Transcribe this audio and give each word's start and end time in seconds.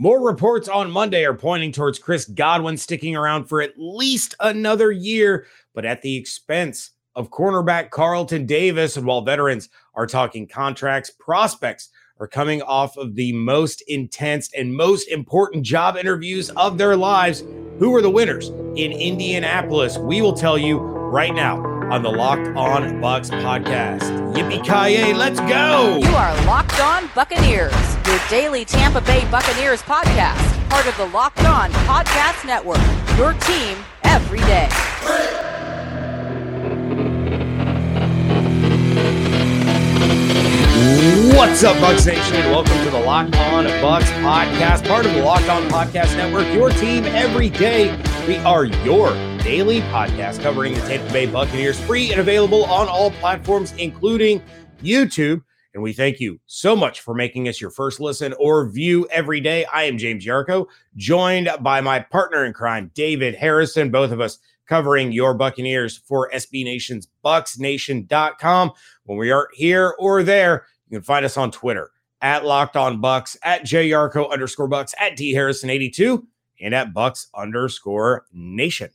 More 0.00 0.24
reports 0.24 0.68
on 0.68 0.92
Monday 0.92 1.24
are 1.24 1.34
pointing 1.34 1.72
towards 1.72 1.98
Chris 1.98 2.24
Godwin 2.24 2.76
sticking 2.76 3.16
around 3.16 3.46
for 3.46 3.60
at 3.60 3.72
least 3.76 4.36
another 4.38 4.92
year, 4.92 5.46
but 5.74 5.84
at 5.84 6.02
the 6.02 6.16
expense 6.16 6.92
of 7.16 7.32
cornerback 7.32 7.90
Carlton 7.90 8.46
Davis. 8.46 8.96
And 8.96 9.04
while 9.04 9.22
veterans 9.22 9.70
are 9.94 10.06
talking 10.06 10.46
contracts, 10.46 11.10
prospects 11.10 11.88
are 12.20 12.28
coming 12.28 12.62
off 12.62 12.96
of 12.96 13.16
the 13.16 13.32
most 13.32 13.82
intense 13.88 14.48
and 14.56 14.72
most 14.72 15.08
important 15.08 15.64
job 15.64 15.96
interviews 15.96 16.50
of 16.50 16.78
their 16.78 16.94
lives. 16.94 17.42
Who 17.80 17.92
are 17.96 18.02
the 18.02 18.08
winners 18.08 18.50
in 18.76 18.92
Indianapolis? 18.92 19.98
We 19.98 20.22
will 20.22 20.32
tell 20.32 20.56
you 20.56 20.78
right 20.78 21.34
now 21.34 21.67
on 21.90 22.02
the 22.02 22.10
Locked 22.10 22.48
On 22.48 22.82
Bucs 23.00 23.30
podcast. 23.30 24.02
Yippee 24.34 24.62
ki 24.62 25.14
let's 25.14 25.40
go! 25.40 25.96
You 25.96 26.14
are 26.14 26.44
Locked 26.44 26.78
On 26.80 27.08
Buccaneers, 27.14 27.72
your 28.06 28.20
daily 28.28 28.66
Tampa 28.66 29.00
Bay 29.00 29.26
Buccaneers 29.30 29.80
podcast, 29.82 30.68
part 30.68 30.86
of 30.86 30.94
the 30.98 31.06
Locked 31.06 31.44
On 31.44 31.70
Podcast 31.70 32.44
Network. 32.44 32.80
Your 33.16 33.32
team 33.32 33.78
every 34.04 34.40
day. 34.40 34.68
What's 41.34 41.64
up, 41.64 41.76
Bucs 41.76 42.06
Nation? 42.06 42.50
Welcome 42.50 42.84
to 42.84 42.90
the 42.90 43.00
Locked 43.00 43.34
On 43.36 43.64
Bucs 43.64 44.12
podcast, 44.20 44.86
part 44.86 45.06
of 45.06 45.14
the 45.14 45.22
Locked 45.22 45.48
On 45.48 45.62
Podcast 45.70 46.14
Network. 46.18 46.52
Your 46.52 46.68
team 46.68 47.04
every 47.06 47.48
day. 47.48 47.96
We 48.26 48.36
are 48.38 48.66
your 48.66 49.08
daily 49.38 49.80
podcast 49.82 50.42
covering 50.42 50.74
the 50.74 50.80
Tampa 50.80 51.12
Bay 51.12 51.26
Buccaneers, 51.26 51.80
free 51.80 52.10
and 52.10 52.20
available 52.20 52.64
on 52.64 52.88
all 52.88 53.10
platforms, 53.12 53.72
including 53.78 54.42
YouTube. 54.82 55.42
And 55.74 55.82
we 55.82 55.92
thank 55.92 56.18
you 56.18 56.40
so 56.46 56.74
much 56.74 57.00
for 57.00 57.14
making 57.14 57.48
us 57.48 57.60
your 57.60 57.70
first 57.70 58.00
listen 58.00 58.34
or 58.38 58.68
view 58.68 59.06
every 59.10 59.40
day. 59.40 59.64
I 59.66 59.84
am 59.84 59.98
James 59.98 60.24
Yarcho, 60.24 60.66
joined 60.96 61.48
by 61.60 61.80
my 61.80 62.00
partner 62.00 62.44
in 62.44 62.52
crime, 62.52 62.90
David 62.94 63.34
Harrison, 63.34 63.90
both 63.90 64.10
of 64.10 64.20
us 64.20 64.38
covering 64.66 65.12
your 65.12 65.34
Buccaneers 65.34 65.96
for 65.96 66.30
SB 66.30 66.64
Nation's 66.64 67.08
BucsNation.com. 67.24 68.72
When 69.04 69.18
we 69.18 69.30
aren't 69.30 69.54
here 69.54 69.94
or 69.98 70.22
there, 70.22 70.66
you 70.88 70.98
can 70.98 71.04
find 71.04 71.24
us 71.24 71.36
on 71.36 71.50
Twitter 71.50 71.90
at 72.20 72.44
Locked 72.44 72.76
On 72.76 73.00
Bucs, 73.00 73.36
at 73.42 73.62
JYarcho 73.62 74.30
underscore 74.30 74.68
Bucs, 74.68 74.94
at 74.98 75.16
D 75.16 75.32
Harrison 75.32 75.70
82, 75.70 76.26
and 76.60 76.74
at 76.74 76.92
Bucs 76.92 77.26
underscore 77.34 78.26
Nation. 78.32 78.90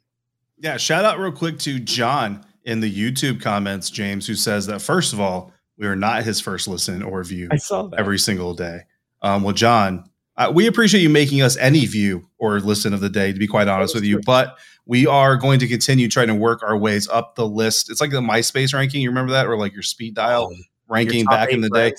Yeah, 0.63 0.77
shout 0.77 1.03
out 1.03 1.19
real 1.19 1.33
quick 1.33 1.59
to 1.59 1.77
John 1.77 2.45
in 2.63 2.79
the 2.79 2.89
YouTube 2.89 3.41
comments, 3.41 3.89
James, 3.89 4.25
who 4.25 4.33
says 4.33 4.65
that 4.67 4.81
first 4.81 5.11
of 5.11 5.19
all, 5.19 5.51
we 5.77 5.85
are 5.87 5.95
not 5.95 6.23
his 6.23 6.39
first 6.39 6.69
listen 6.69 7.03
or 7.03 7.21
view 7.25 7.49
I 7.51 7.57
saw 7.57 7.83
that. 7.87 7.99
every 7.99 8.17
single 8.17 8.53
day. 8.53 8.83
Um, 9.21 9.43
well, 9.43 9.53
John, 9.53 10.05
uh, 10.37 10.53
we 10.55 10.65
appreciate 10.67 11.01
you 11.01 11.09
making 11.09 11.41
us 11.41 11.57
any 11.57 11.85
view 11.85 12.29
or 12.37 12.61
listen 12.61 12.93
of 12.93 13.01
the 13.01 13.09
day, 13.09 13.33
to 13.33 13.37
be 13.37 13.45
quite 13.45 13.67
honest 13.67 13.93
with 13.93 14.05
you. 14.05 14.15
true. 14.15 14.23
But 14.25 14.57
we 14.85 15.05
are 15.05 15.35
going 15.35 15.59
to 15.59 15.67
continue 15.67 16.07
trying 16.07 16.27
to 16.27 16.35
work 16.35 16.63
our 16.63 16.77
ways 16.77 17.09
up 17.09 17.35
the 17.35 17.45
list. 17.45 17.91
It's 17.91 17.99
like 17.99 18.11
the 18.11 18.21
MySpace 18.21 18.73
ranking. 18.73 19.01
You 19.01 19.09
remember 19.09 19.33
that? 19.33 19.47
Or 19.47 19.57
like 19.57 19.73
your 19.73 19.83
speed 19.83 20.15
dial 20.15 20.49
Oh, 20.49 20.55
ranking 20.87 21.25
back 21.25 21.49
in 21.49 21.59
eight 21.59 21.69
the 21.69 21.77
day. 21.77 21.93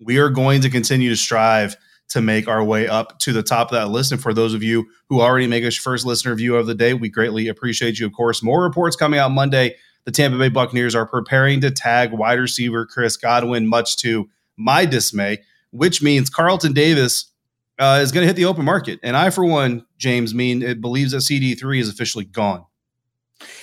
We 0.00 0.18
are 0.18 0.30
going 0.30 0.62
to 0.62 0.70
continue 0.70 1.10
to 1.10 1.16
strive 1.16 1.76
to 2.10 2.20
make 2.20 2.48
our 2.48 2.62
way 2.62 2.88
up 2.88 3.18
to 3.20 3.32
the 3.32 3.42
top 3.42 3.68
of 3.68 3.72
that 3.72 3.88
list. 3.88 4.12
And 4.12 4.20
for 4.20 4.34
those 4.34 4.52
of 4.52 4.62
you 4.62 4.86
who 5.08 5.20
already 5.20 5.46
make 5.46 5.62
your 5.62 5.70
first 5.72 6.04
listener 6.04 6.34
view 6.34 6.56
of 6.56 6.66
the 6.66 6.74
day, 6.74 6.92
we 6.92 7.08
greatly 7.08 7.48
appreciate 7.48 7.98
you. 7.98 8.06
Of 8.06 8.12
course, 8.12 8.42
more 8.42 8.62
reports 8.62 8.96
coming 8.96 9.18
out 9.18 9.30
Monday. 9.30 9.76
The 10.04 10.12
Tampa 10.12 10.38
Bay 10.38 10.48
Buccaneers 10.48 10.94
are 10.94 11.06
preparing 11.06 11.60
to 11.60 11.70
tag 11.70 12.12
wide 12.12 12.38
receiver 12.38 12.86
Chris 12.86 13.16
Godwin, 13.16 13.66
much 13.66 13.96
to 13.98 14.28
my 14.56 14.84
dismay, 14.86 15.42
which 15.70 16.02
means 16.02 16.30
Carlton 16.30 16.72
Davis 16.72 17.30
uh, 17.78 18.00
is 18.02 18.12
going 18.12 18.22
to 18.22 18.26
hit 18.26 18.36
the 18.36 18.44
open 18.44 18.64
market. 18.64 18.98
And 19.02 19.16
I, 19.16 19.30
for 19.30 19.44
one, 19.44 19.86
James, 19.96 20.34
mean 20.34 20.62
it 20.62 20.80
believes 20.80 21.12
that 21.12 21.18
CD3 21.18 21.80
is 21.80 21.88
officially 21.88 22.24
gone. 22.24 22.64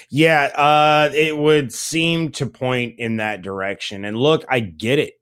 Yeah, 0.10 0.44
uh, 0.56 1.12
it 1.14 1.38
would 1.38 1.74
seem 1.74 2.32
to 2.34 2.46
point 2.46 2.96
in 2.98 3.18
that 3.18 3.42
direction. 3.42 4.06
And 4.06 4.18
look, 4.18 4.46
I 4.50 4.60
get 4.62 5.00
it. 5.00 5.17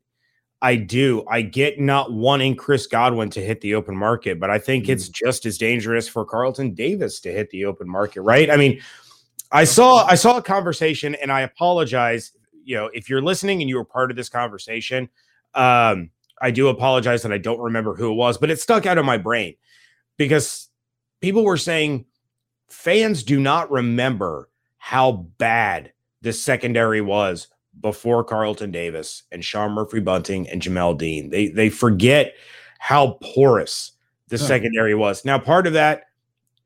I 0.65 0.77
do. 0.77 1.23
I 1.29 1.43
get 1.43 1.79
not 1.79 2.11
wanting 2.11 2.55
Chris 2.55 2.87
Godwin 2.87 3.29
to 3.29 3.39
hit 3.39 3.61
the 3.61 3.75
open 3.75 3.95
market, 3.95 4.39
but 4.39 4.49
I 4.49 4.57
think 4.57 4.89
it's 4.89 5.09
just 5.09 5.45
as 5.45 5.59
dangerous 5.59 6.07
for 6.07 6.25
Carlton 6.25 6.73
Davis 6.73 7.19
to 7.19 7.31
hit 7.31 7.51
the 7.51 7.65
open 7.65 7.87
market, 7.87 8.21
right? 8.23 8.49
I 8.49 8.57
mean, 8.57 8.81
I 9.51 9.63
saw 9.63 10.07
I 10.07 10.15
saw 10.15 10.37
a 10.37 10.41
conversation, 10.41 11.13
and 11.13 11.31
I 11.31 11.41
apologize. 11.41 12.31
You 12.63 12.77
know, 12.77 12.89
if 12.95 13.11
you're 13.11 13.21
listening 13.21 13.61
and 13.61 13.69
you 13.69 13.75
were 13.75 13.85
part 13.85 14.09
of 14.09 14.17
this 14.17 14.27
conversation, 14.27 15.07
um, 15.53 16.09
I 16.41 16.49
do 16.49 16.69
apologize 16.69 17.21
that 17.21 17.31
I 17.31 17.37
don't 17.37 17.59
remember 17.59 17.93
who 17.93 18.11
it 18.11 18.15
was, 18.15 18.39
but 18.39 18.49
it 18.49 18.59
stuck 18.59 18.87
out 18.87 18.97
of 18.97 19.05
my 19.05 19.19
brain 19.19 19.53
because 20.17 20.67
people 21.21 21.43
were 21.43 21.57
saying 21.57 22.05
fans 22.69 23.21
do 23.21 23.39
not 23.39 23.69
remember 23.69 24.49
how 24.79 25.11
bad 25.37 25.93
the 26.23 26.33
secondary 26.33 27.01
was 27.01 27.49
before 27.81 28.23
Carlton 28.23 28.71
Davis 28.71 29.23
and 29.31 29.43
Sean 29.43 29.71
Murphy 29.71 29.99
Bunting 29.99 30.49
and 30.49 30.61
Jamel 30.61 30.97
Dean. 30.97 31.29
They 31.29 31.47
they 31.47 31.69
forget 31.69 32.33
how 32.79 33.17
porous 33.21 33.91
the 34.29 34.37
Huh. 34.37 34.45
secondary 34.45 34.95
was. 34.95 35.25
Now, 35.25 35.37
part 35.37 35.67
of 35.67 35.73
that 35.73 36.03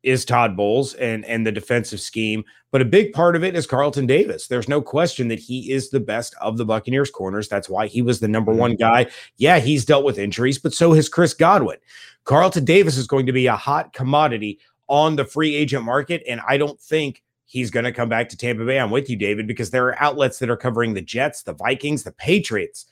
is 0.01 0.23
Todd 0.23 0.55
Bowles 0.55 0.93
and 0.95 1.25
and 1.25 1.45
the 1.45 1.51
defensive 1.51 1.99
scheme, 1.99 2.43
but 2.71 2.81
a 2.81 2.85
big 2.85 3.11
part 3.11 3.35
of 3.35 3.43
it 3.43 3.55
is 3.55 3.67
Carlton 3.67 4.05
Davis. 4.05 4.47
There's 4.47 4.69
no 4.69 4.81
question 4.81 5.27
that 5.27 5.39
he 5.39 5.71
is 5.71 5.89
the 5.89 5.99
best 5.99 6.35
of 6.39 6.57
the 6.57 6.65
Buccaneers 6.65 7.11
corners. 7.11 7.49
That's 7.49 7.69
why 7.69 7.87
he 7.87 8.01
was 8.01 8.19
the 8.19 8.27
number 8.27 8.51
mm-hmm. 8.51 8.61
one 8.61 8.75
guy. 8.75 9.07
Yeah, 9.37 9.59
he's 9.59 9.85
dealt 9.85 10.05
with 10.05 10.17
injuries, 10.17 10.57
but 10.57 10.73
so 10.73 10.93
has 10.93 11.09
Chris 11.09 11.33
Godwin. 11.33 11.77
Carlton 12.23 12.63
Davis 12.63 12.97
is 12.97 13.07
going 13.07 13.25
to 13.25 13.33
be 13.33 13.47
a 13.47 13.55
hot 13.55 13.91
commodity 13.93 14.59
on 14.87 15.15
the 15.15 15.25
free 15.25 15.55
agent 15.55 15.83
market, 15.83 16.23
and 16.27 16.41
I 16.47 16.57
don't 16.57 16.79
think 16.79 17.23
he's 17.49 17.71
going 17.71 17.83
to 17.83 17.91
come 17.91 18.09
back 18.09 18.29
to 18.29 18.37
Tampa 18.37 18.63
Bay. 18.63 18.79
I'm 18.79 18.91
with 18.91 19.09
you, 19.09 19.15
David, 19.15 19.47
because 19.47 19.71
there 19.71 19.87
are 19.87 20.01
outlets 20.01 20.37
that 20.37 20.51
are 20.51 20.55
covering 20.55 20.93
the 20.93 21.01
Jets, 21.01 21.41
the 21.41 21.53
Vikings, 21.53 22.03
the 22.03 22.11
Patriots, 22.11 22.85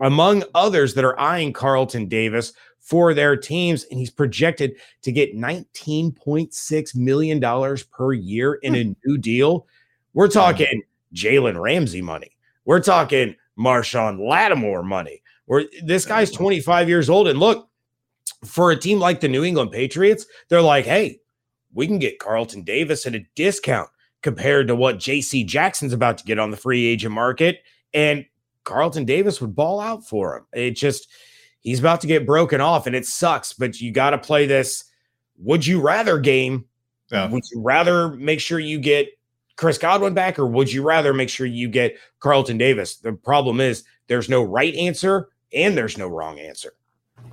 among 0.00 0.44
others 0.54 0.92
that 0.94 1.04
are 1.04 1.18
eyeing 1.18 1.54
Carlton 1.54 2.08
Davis 2.08 2.52
for 2.78 3.14
their 3.14 3.36
teams, 3.36 3.84
and 3.90 3.98
he's 3.98 4.10
projected 4.10 4.74
to 5.00 5.12
get 5.12 5.34
$19.6 5.34 6.96
million 6.96 7.76
per 7.90 8.12
year 8.12 8.54
in 8.54 8.74
hmm. 8.74 8.80
a 8.80 8.94
new 9.06 9.16
deal. 9.16 9.66
We're 10.12 10.28
talking 10.28 10.82
Jalen 11.14 11.58
Ramsey 11.58 12.02
money. 12.02 12.36
We're 12.66 12.80
talking 12.80 13.34
Marshon 13.58 14.28
Lattimore 14.28 14.82
money. 14.82 15.22
Where 15.46 15.64
this 15.82 16.04
guy's 16.04 16.30
25 16.30 16.88
years 16.88 17.08
old, 17.08 17.28
and 17.28 17.40
look, 17.40 17.68
for 18.44 18.70
a 18.70 18.76
team 18.76 18.98
like 18.98 19.20
the 19.20 19.28
New 19.28 19.42
England 19.42 19.72
Patriots, 19.72 20.26
they're 20.48 20.62
like, 20.62 20.84
hey, 20.84 21.20
we 21.72 21.86
can 21.86 21.98
get 21.98 22.18
Carlton 22.18 22.62
Davis 22.62 23.06
at 23.06 23.14
a 23.14 23.24
discount 23.34 23.88
compared 24.22 24.68
to 24.68 24.76
what 24.76 24.98
JC 24.98 25.44
Jackson's 25.44 25.92
about 25.92 26.18
to 26.18 26.24
get 26.24 26.38
on 26.38 26.50
the 26.50 26.56
free 26.56 26.86
agent 26.86 27.14
market. 27.14 27.62
And 27.92 28.24
Carlton 28.64 29.04
Davis 29.04 29.40
would 29.40 29.54
ball 29.54 29.80
out 29.80 30.06
for 30.06 30.36
him. 30.36 30.46
It 30.52 30.72
just, 30.72 31.08
he's 31.60 31.80
about 31.80 32.00
to 32.02 32.06
get 32.06 32.26
broken 32.26 32.60
off 32.60 32.86
and 32.86 32.96
it 32.96 33.06
sucks, 33.06 33.52
but 33.52 33.80
you 33.80 33.92
got 33.92 34.10
to 34.10 34.18
play 34.18 34.46
this 34.46 34.84
would 35.38 35.66
you 35.66 35.80
rather 35.80 36.18
game. 36.18 36.66
Yeah. 37.10 37.28
Would 37.28 37.42
you 37.52 37.60
rather 37.60 38.10
make 38.10 38.40
sure 38.40 38.58
you 38.58 38.78
get 38.78 39.08
Chris 39.56 39.76
Godwin 39.76 40.14
back 40.14 40.38
or 40.38 40.46
would 40.46 40.72
you 40.72 40.82
rather 40.82 41.12
make 41.12 41.28
sure 41.28 41.46
you 41.46 41.68
get 41.68 41.98
Carlton 42.20 42.58
Davis? 42.58 42.96
The 42.96 43.12
problem 43.12 43.60
is 43.60 43.84
there's 44.06 44.28
no 44.28 44.42
right 44.42 44.74
answer 44.74 45.28
and 45.52 45.76
there's 45.76 45.98
no 45.98 46.06
wrong 46.06 46.38
answer. 46.38 46.72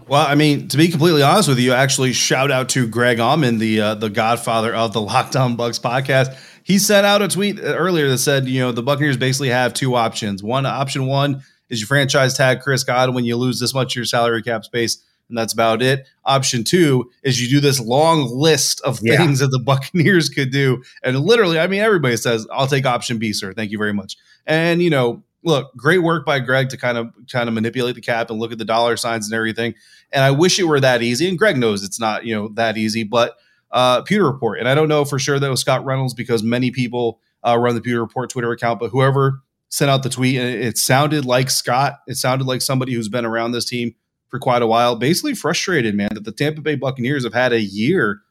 Well, 0.08 0.26
I 0.26 0.36
mean, 0.36 0.68
to 0.70 0.78
be 0.78 0.90
completely 0.90 1.22
honest 1.22 1.48
with 1.48 1.60
you, 1.60 1.72
actually, 1.72 2.14
shout 2.14 2.52
out 2.52 2.70
to 2.70 2.88
Greg 2.88 3.20
Allman, 3.20 3.60
the 3.60 3.80
uh, 3.80 3.96
the 3.96 4.10
godfather 4.10 4.74
of 4.74 4.92
the 4.92 5.02
Locked 5.02 5.36
On 5.36 5.56
Bucs 5.56 5.80
podcast. 5.80 6.36
He 6.70 6.78
sent 6.78 7.04
out 7.04 7.24
a 7.24 7.28
tweet 7.28 7.60
uh, 7.60 7.64
earlier 7.64 8.08
that 8.10 8.20
said, 8.20 8.48
you 8.48 8.60
know, 8.60 8.72
the 8.72 8.84
Buccaneers 8.84 9.18
basically 9.18 9.50
have 9.50 9.74
two 9.74 9.96
options. 9.96 10.44
One 10.44 10.68
option 10.68 11.08
one 11.08 11.42
is 11.68 11.82
you 11.82 11.88
franchise 11.88 12.38
tag 12.38 12.62
Chris 12.62 12.84
Godwin, 12.84 13.26
you 13.26 13.36
lose 13.38 13.60
this 13.60 13.74
much 13.74 13.94
of 13.94 13.96
your 13.96 14.06
salary 14.06 14.44
cap 14.44 14.64
space, 14.64 15.04
and 15.30 15.38
that's 15.38 15.52
about 15.52 15.82
it. 15.82 16.08
Option 16.26 16.64
two 16.64 17.10
is 17.24 17.42
you 17.42 17.50
do 17.50 17.60
this 17.60 17.80
long 17.80 18.30
list 18.32 18.82
of 18.82 19.00
Yeah. 19.02 19.18
things 19.18 19.40
that 19.40 19.48
the 19.48 19.58
Buccaneers 19.66 20.30
could 20.30 20.52
do, 20.52 20.84
and 21.04 21.20
literally, 21.20 21.60
I 21.60 21.66
mean, 21.66 21.82
everybody 21.82 22.18
says, 22.18 22.46
"I'll 22.54 22.68
take 22.68 22.86
option 22.86 23.18
B, 23.18 23.34
sir. 23.34 23.52
Thank 23.52 23.72
you 23.72 23.80
very 23.80 23.94
much." 23.94 24.16
And 24.46 24.80
you 24.84 24.92
know, 24.92 25.24
look, 25.44 25.76
great 25.76 26.04
work 26.04 26.24
by 26.24 26.40
Greg 26.40 26.70
to 26.70 26.78
kind 26.78 27.00
of 27.00 27.12
kind 27.32 27.48
of 27.50 27.56
manipulate 27.56 27.96
the 27.96 28.02
cap 28.02 28.30
and 28.30 28.40
look 28.40 28.52
at 28.52 28.60
the 28.60 28.66
dollar 28.66 28.96
signs 28.96 29.26
and 29.26 29.34
everything. 29.34 29.74
And 30.12 30.24
I 30.24 30.30
wish 30.30 30.60
it 30.60 30.66
were 30.66 30.80
that 30.80 31.02
easy. 31.02 31.28
And 31.28 31.38
Greg 31.38 31.58
knows 31.58 31.84
it's 31.84 32.00
not, 32.00 32.26
you 32.26 32.36
know, 32.36 32.50
that 32.50 32.78
easy. 32.78 33.04
But 33.04 33.38
uh, 33.72 34.02
Pewter 34.02 34.26
Report, 34.26 34.60
and 34.60 34.68
I 34.68 34.76
don't 34.76 34.88
know 34.88 35.06
for 35.06 35.20
sure 35.20 35.40
that 35.40 35.50
was 35.50 35.62
Scott 35.62 35.86
Reynolds 35.86 36.14
because 36.14 36.44
many 36.44 36.72
people 36.72 37.20
uh, 37.46 37.58
run 37.58 37.76
the 37.76 37.82
Pewter 37.82 38.02
Report 38.02 38.30
Twitter 38.30 38.52
account. 38.52 38.80
But 38.80 38.90
whoever 38.90 39.42
sent 39.70 39.92
out 39.92 40.04
the 40.04 40.10
tweet, 40.10 40.36
it, 40.36 40.62
it 40.62 40.78
sounded 40.78 41.26
like 41.26 41.50
Scott. 41.50 42.00
It 42.08 42.16
sounded 42.16 42.46
like 42.48 42.62
somebody 42.62 42.94
who's 42.94 43.10
been 43.10 43.26
around 43.26 43.52
this 43.52 43.66
team 43.66 43.96
for 44.30 44.40
quite 44.40 44.62
a 44.62 44.68
while. 44.68 44.96
Basically 44.96 45.36
frustrated, 45.36 45.96
man, 45.96 46.10
that 46.14 46.24
the 46.24 46.32
Tampa 46.32 46.62
Bay 46.62 46.76
Buccaneers 46.76 47.24
have 47.24 47.34
had 47.34 47.54
a 47.54 47.62
year 47.62 48.22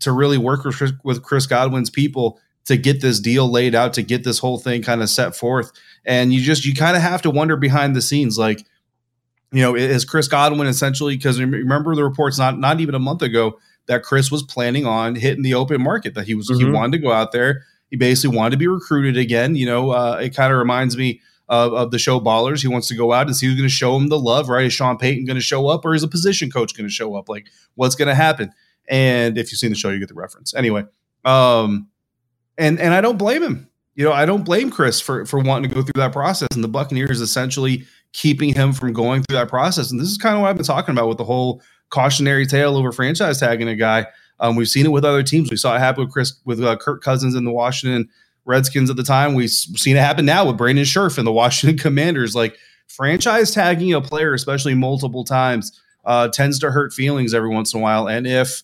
to 0.00 0.12
really 0.12 0.38
work 0.38 0.64
with 1.04 1.22
Chris 1.22 1.46
Godwin's 1.46 1.90
people 1.90 2.40
to 2.64 2.76
get 2.76 3.00
this 3.00 3.20
deal 3.20 3.50
laid 3.50 3.74
out, 3.74 3.92
to 3.94 4.02
get 4.02 4.24
this 4.24 4.38
whole 4.38 4.58
thing 4.58 4.82
kind 4.82 5.02
of 5.02 5.10
set 5.10 5.34
forth. 5.34 5.72
And 6.04 6.32
you 6.32 6.40
just 6.40 6.64
you 6.64 6.74
kind 6.74 6.96
of 6.96 7.02
have 7.02 7.22
to 7.22 7.30
wonder 7.30 7.56
behind 7.56 7.94
the 7.94 8.02
scenes, 8.02 8.38
like 8.38 8.64
you 9.52 9.60
know, 9.60 9.76
is 9.76 10.04
Chris 10.04 10.28
Godwin 10.28 10.66
essentially 10.66 11.16
because 11.16 11.40
remember 11.40 11.94
the 11.94 12.04
reports 12.04 12.38
not 12.38 12.58
not 12.58 12.80
even 12.80 12.94
a 12.94 12.98
month 12.98 13.22
ago 13.22 13.58
that 13.86 14.02
Chris 14.02 14.30
was 14.30 14.42
planning 14.42 14.86
on 14.86 15.14
hitting 15.14 15.42
the 15.42 15.54
open 15.54 15.82
market 15.82 16.14
that 16.14 16.26
he 16.26 16.34
was 16.34 16.48
mm-hmm. 16.48 16.66
he 16.66 16.70
wanted 16.70 16.92
to 16.92 16.98
go 16.98 17.12
out 17.12 17.32
there. 17.32 17.64
He 17.90 17.96
basically 17.96 18.36
wanted 18.36 18.52
to 18.52 18.56
be 18.56 18.66
recruited 18.66 19.16
again. 19.16 19.54
You 19.54 19.66
know, 19.66 19.90
uh, 19.90 20.18
it 20.22 20.34
kind 20.34 20.52
of 20.52 20.58
reminds 20.58 20.96
me 20.96 21.20
of, 21.48 21.74
of, 21.74 21.90
the 21.90 21.98
show 21.98 22.18
Ballers. 22.20 22.62
He 22.62 22.68
wants 22.68 22.88
to 22.88 22.94
go 22.94 23.12
out 23.12 23.26
and 23.26 23.36
see 23.36 23.46
who's 23.46 23.56
going 23.56 23.68
to 23.68 23.74
show 23.74 23.96
him 23.96 24.08
the 24.08 24.18
love. 24.18 24.48
Right? 24.48 24.64
Is 24.64 24.72
Sean 24.72 24.96
Payton 24.96 25.26
going 25.26 25.36
to 25.36 25.42
show 25.42 25.66
up, 25.68 25.84
or 25.84 25.94
is 25.94 26.02
a 26.02 26.08
position 26.08 26.50
coach 26.50 26.74
going 26.74 26.86
to 26.86 26.92
show 26.92 27.14
up? 27.16 27.28
Like, 27.28 27.48
what's 27.74 27.94
going 27.94 28.08
to 28.08 28.14
happen? 28.14 28.52
And 28.88 29.36
if 29.36 29.52
you've 29.52 29.58
seen 29.58 29.70
the 29.70 29.76
show, 29.76 29.90
you 29.90 29.98
get 29.98 30.08
the 30.08 30.14
reference. 30.14 30.54
Anyway, 30.54 30.84
um, 31.24 31.88
and 32.56 32.80
and 32.80 32.94
I 32.94 33.00
don't 33.00 33.18
blame 33.18 33.42
him. 33.42 33.68
You 33.94 34.04
know, 34.06 34.12
I 34.12 34.24
don't 34.24 34.44
blame 34.44 34.70
Chris 34.70 35.00
for 35.00 35.26
for 35.26 35.40
wanting 35.40 35.68
to 35.68 35.74
go 35.74 35.82
through 35.82 36.00
that 36.00 36.12
process. 36.12 36.48
And 36.54 36.64
the 36.64 36.68
Buccaneers 36.68 37.20
essentially 37.20 37.84
keeping 38.12 38.54
him 38.54 38.72
from 38.72 38.92
going 38.92 39.22
through 39.22 39.36
that 39.36 39.48
process. 39.48 39.90
And 39.90 40.00
this 40.00 40.08
is 40.08 40.18
kind 40.18 40.34
of 40.34 40.42
what 40.42 40.48
I've 40.48 40.56
been 40.56 40.64
talking 40.64 40.92
about 40.92 41.08
with 41.08 41.18
the 41.18 41.24
whole 41.24 41.62
cautionary 41.92 42.46
tale 42.46 42.76
over 42.76 42.90
franchise 42.90 43.38
tagging 43.38 43.68
a 43.68 43.76
guy. 43.76 44.06
Um, 44.40 44.56
we've 44.56 44.68
seen 44.68 44.86
it 44.86 44.90
with 44.90 45.04
other 45.04 45.22
teams. 45.22 45.50
We 45.50 45.56
saw 45.56 45.76
it 45.76 45.78
happen 45.78 46.04
with 46.04 46.12
Chris 46.12 46.34
with 46.44 46.62
uh, 46.62 46.76
Kirk 46.76 47.02
Cousins 47.02 47.36
in 47.36 47.44
the 47.44 47.52
Washington 47.52 48.08
Redskins 48.44 48.90
at 48.90 48.96
the 48.96 49.04
time. 49.04 49.34
We've 49.34 49.50
seen 49.50 49.96
it 49.96 50.00
happen 50.00 50.24
now 50.24 50.46
with 50.46 50.56
Brandon 50.56 50.84
Scherff 50.84 51.18
and 51.18 51.26
the 51.26 51.32
Washington 51.42 51.78
Commanders. 51.78 52.34
Like 52.34 52.56
franchise 52.88 53.52
tagging 53.52 53.92
a 53.92 54.00
player, 54.00 54.34
especially 54.34 54.74
multiple 54.74 55.22
times, 55.22 55.80
uh, 56.04 56.28
tends 56.28 56.58
to 56.60 56.72
hurt 56.72 56.92
feelings 56.92 57.34
every 57.34 57.50
once 57.50 57.72
in 57.72 57.80
a 57.80 57.82
while. 57.82 58.08
And 58.08 58.26
if 58.26 58.62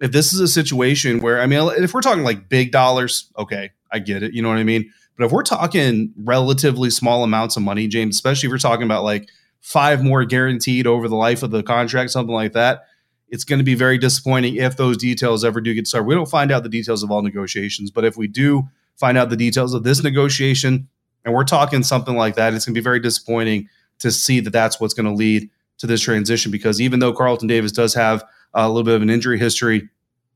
if 0.00 0.12
this 0.12 0.32
is 0.32 0.40
a 0.40 0.48
situation 0.48 1.20
where 1.20 1.42
I 1.42 1.46
mean, 1.46 1.70
if 1.76 1.92
we're 1.92 2.00
talking 2.00 2.24
like 2.24 2.48
big 2.48 2.72
dollars, 2.72 3.30
okay, 3.36 3.70
I 3.92 3.98
get 3.98 4.22
it. 4.22 4.32
You 4.32 4.40
know 4.40 4.48
what 4.48 4.58
I 4.58 4.64
mean? 4.64 4.90
But 5.18 5.26
if 5.26 5.32
we're 5.32 5.42
talking 5.42 6.12
relatively 6.16 6.88
small 6.88 7.22
amounts 7.22 7.56
of 7.56 7.62
money, 7.62 7.86
James, 7.86 8.16
especially 8.16 8.46
if 8.46 8.50
we're 8.50 8.58
talking 8.58 8.84
about 8.84 9.04
like 9.04 9.28
five 9.62 10.04
more 10.04 10.24
guaranteed 10.24 10.86
over 10.86 11.08
the 11.08 11.16
life 11.16 11.42
of 11.42 11.50
the 11.50 11.62
contract, 11.62 12.10
something 12.10 12.34
like 12.34 12.52
that, 12.52 12.82
it's 13.28 13.44
going 13.44 13.60
to 13.60 13.64
be 13.64 13.74
very 13.74 13.96
disappointing 13.96 14.56
if 14.56 14.76
those 14.76 14.98
details 14.98 15.44
ever 15.44 15.60
do 15.60 15.72
get 15.72 15.86
started. 15.86 16.06
We 16.06 16.14
don't 16.14 16.28
find 16.28 16.52
out 16.52 16.64
the 16.64 16.68
details 16.68 17.02
of 17.02 17.10
all 17.10 17.22
negotiations, 17.22 17.90
but 17.90 18.04
if 18.04 18.16
we 18.16 18.26
do 18.26 18.68
find 18.96 19.16
out 19.16 19.30
the 19.30 19.36
details 19.36 19.72
of 19.72 19.84
this 19.84 20.02
negotiation 20.02 20.88
and 21.24 21.32
we're 21.32 21.44
talking 21.44 21.82
something 21.82 22.16
like 22.16 22.34
that, 22.34 22.52
it's 22.52 22.66
going 22.66 22.74
to 22.74 22.78
be 22.78 22.84
very 22.84 23.00
disappointing 23.00 23.68
to 24.00 24.10
see 24.10 24.40
that 24.40 24.50
that's 24.50 24.78
what's 24.80 24.92
going 24.92 25.06
to 25.06 25.14
lead 25.14 25.48
to 25.78 25.86
this 25.86 26.02
transition 26.02 26.52
because 26.52 26.80
even 26.80 27.00
though 27.00 27.12
Carlton 27.12 27.48
Davis 27.48 27.72
does 27.72 27.94
have 27.94 28.22
a 28.52 28.68
little 28.68 28.82
bit 28.82 28.96
of 28.96 29.02
an 29.02 29.08
injury 29.08 29.38
history, 29.38 29.88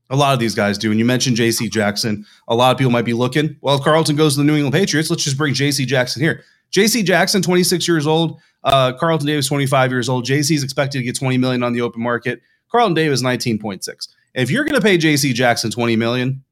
a 0.09 0.15
lot 0.15 0.33
of 0.33 0.39
these 0.39 0.55
guys 0.55 0.77
do. 0.77 0.89
And 0.89 0.99
you 0.99 1.05
mentioned 1.05 1.35
J.C. 1.35 1.69
Jackson. 1.69 2.25
A 2.47 2.55
lot 2.55 2.71
of 2.71 2.77
people 2.77 2.91
might 2.91 3.05
be 3.05 3.13
looking. 3.13 3.57
Well, 3.61 3.75
if 3.75 3.83
Carlton 3.83 4.15
goes 4.15 4.35
to 4.35 4.39
the 4.39 4.45
New 4.45 4.55
England 4.55 4.73
Patriots, 4.73 5.09
let's 5.09 5.23
just 5.23 5.37
bring 5.37 5.53
J.C. 5.53 5.85
Jackson 5.85 6.21
here. 6.21 6.43
J.C. 6.71 7.03
Jackson, 7.03 7.41
26 7.41 7.87
years 7.87 8.07
old. 8.07 8.39
Uh, 8.63 8.93
Carlton 8.93 9.27
Davis, 9.27 9.47
25 9.47 9.91
years 9.91 10.09
old. 10.09 10.25
J.C. 10.25 10.55
is 10.55 10.63
expected 10.63 10.99
to 10.99 11.03
get 11.03 11.15
20 11.15 11.37
million 11.37 11.63
on 11.63 11.73
the 11.73 11.81
open 11.81 12.01
market. 12.01 12.41
Carlton 12.69 12.93
Davis, 12.93 13.23
19.6. 13.23 14.07
If 14.33 14.51
you're 14.51 14.65
going 14.65 14.75
to 14.75 14.81
pay 14.81 14.97
J.C. 14.97 15.33
Jackson 15.33 15.71
20 15.71 15.95
million, 15.95 16.43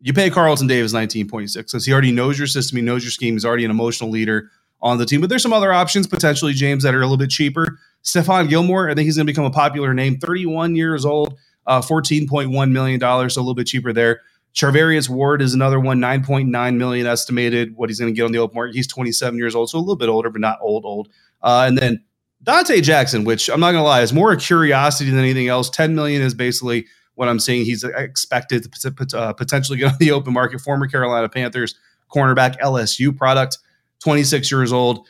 you 0.00 0.12
pay 0.12 0.30
Carlton 0.30 0.66
Davis 0.66 0.92
19.6 0.92 1.54
because 1.54 1.86
he 1.86 1.92
already 1.92 2.10
knows 2.10 2.36
your 2.36 2.48
system, 2.48 2.76
he 2.76 2.82
knows 2.82 3.04
your 3.04 3.12
scheme, 3.12 3.34
he's 3.34 3.44
already 3.44 3.64
an 3.64 3.70
emotional 3.70 4.10
leader 4.10 4.50
on 4.80 4.98
the 4.98 5.06
team. 5.06 5.20
But 5.20 5.30
there's 5.30 5.42
some 5.42 5.52
other 5.52 5.72
options 5.72 6.08
potentially, 6.08 6.52
James, 6.52 6.82
that 6.82 6.94
are 6.94 7.00
a 7.00 7.04
little 7.04 7.16
bit 7.16 7.30
cheaper. 7.30 7.78
Stephon 8.02 8.48
Gilmore, 8.48 8.90
I 8.90 8.94
think 8.94 9.06
he's 9.06 9.16
going 9.16 9.26
to 9.26 9.32
become 9.32 9.44
a 9.44 9.50
popular 9.50 9.94
name. 9.94 10.18
31 10.18 10.74
years 10.74 11.04
old 11.04 11.38
uh, 11.66 11.80
$14.1 11.80 12.70
million, 12.70 13.00
so 13.00 13.40
a 13.40 13.42
little 13.42 13.54
bit 13.54 13.66
cheaper 13.66 13.92
there. 13.92 14.20
Charvarius 14.54 15.08
Ward 15.08 15.40
is 15.40 15.54
another 15.54 15.80
one, 15.80 15.98
9.9 15.98 16.76
million 16.76 17.06
estimated 17.06 17.74
what 17.74 17.88
he's 17.88 17.98
going 17.98 18.12
to 18.12 18.16
get 18.16 18.24
on 18.24 18.32
the 18.32 18.38
open 18.38 18.54
market. 18.54 18.74
He's 18.74 18.86
27 18.86 19.38
years 19.38 19.54
old, 19.54 19.70
so 19.70 19.78
a 19.78 19.80
little 19.80 19.96
bit 19.96 20.08
older, 20.08 20.30
but 20.30 20.40
not 20.40 20.58
old, 20.60 20.84
old. 20.84 21.08
Uh, 21.42 21.64
and 21.66 21.78
then 21.78 22.04
Donte 22.44 22.82
Jackson, 22.82 23.24
which 23.24 23.48
I'm 23.48 23.60
not 23.60 23.72
going 23.72 23.82
to 23.82 23.88
lie, 23.88 24.02
is 24.02 24.12
more 24.12 24.32
a 24.32 24.36
curiosity 24.36 25.10
than 25.10 25.18
anything 25.18 25.48
else. 25.48 25.70
10 25.70 25.94
million 25.94 26.20
is 26.20 26.34
basically 26.34 26.86
what 27.14 27.28
I'm 27.28 27.38
seeing. 27.38 27.64
He's 27.64 27.84
expected 27.84 28.70
to 28.72 29.18
uh, 29.18 29.32
potentially 29.32 29.78
get 29.78 29.92
on 29.92 29.98
the 29.98 30.10
open 30.10 30.32
market. 30.34 30.60
Former 30.60 30.86
Carolina 30.86 31.28
Panthers 31.28 31.74
cornerback, 32.12 32.58
LSU 32.60 33.16
product, 33.16 33.58
26 34.00 34.50
years 34.50 34.72
old. 34.72 35.06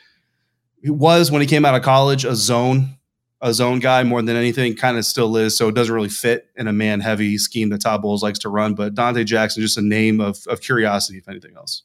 He 0.81 0.89
was, 0.89 1.31
when 1.31 1.41
he 1.41 1.47
came 1.47 1.65
out 1.65 1.75
of 1.75 1.81
college, 1.81 2.23
a 2.23 2.35
zone 2.35 2.97
a 3.43 3.53
zone 3.53 3.79
guy 3.79 4.03
more 4.03 4.21
than 4.21 4.37
anything, 4.37 4.73
kind 4.73 4.97
of 4.97 5.05
still 5.05 5.35
is. 5.35 5.55
So 5.55 5.67
it 5.67 5.75
doesn't 5.75 5.93
really 5.93 6.09
fit 6.09 6.47
in 6.55 6.67
a 6.67 6.73
man 6.73 7.01
heavy 7.01 7.37
scheme 7.37 7.69
that 7.69 7.81
Todd 7.81 8.01
Bowles 8.01 8.23
likes 8.23 8.39
to 8.39 8.49
run. 8.49 8.73
But 8.73 8.95
Donte 8.95 9.25
Jackson, 9.25 9.61
just 9.61 9.77
a 9.77 9.81
name 9.81 10.21
of, 10.21 10.39
of 10.47 10.61
curiosity, 10.61 11.17
if 11.17 11.27
anything 11.27 11.55
else. 11.57 11.83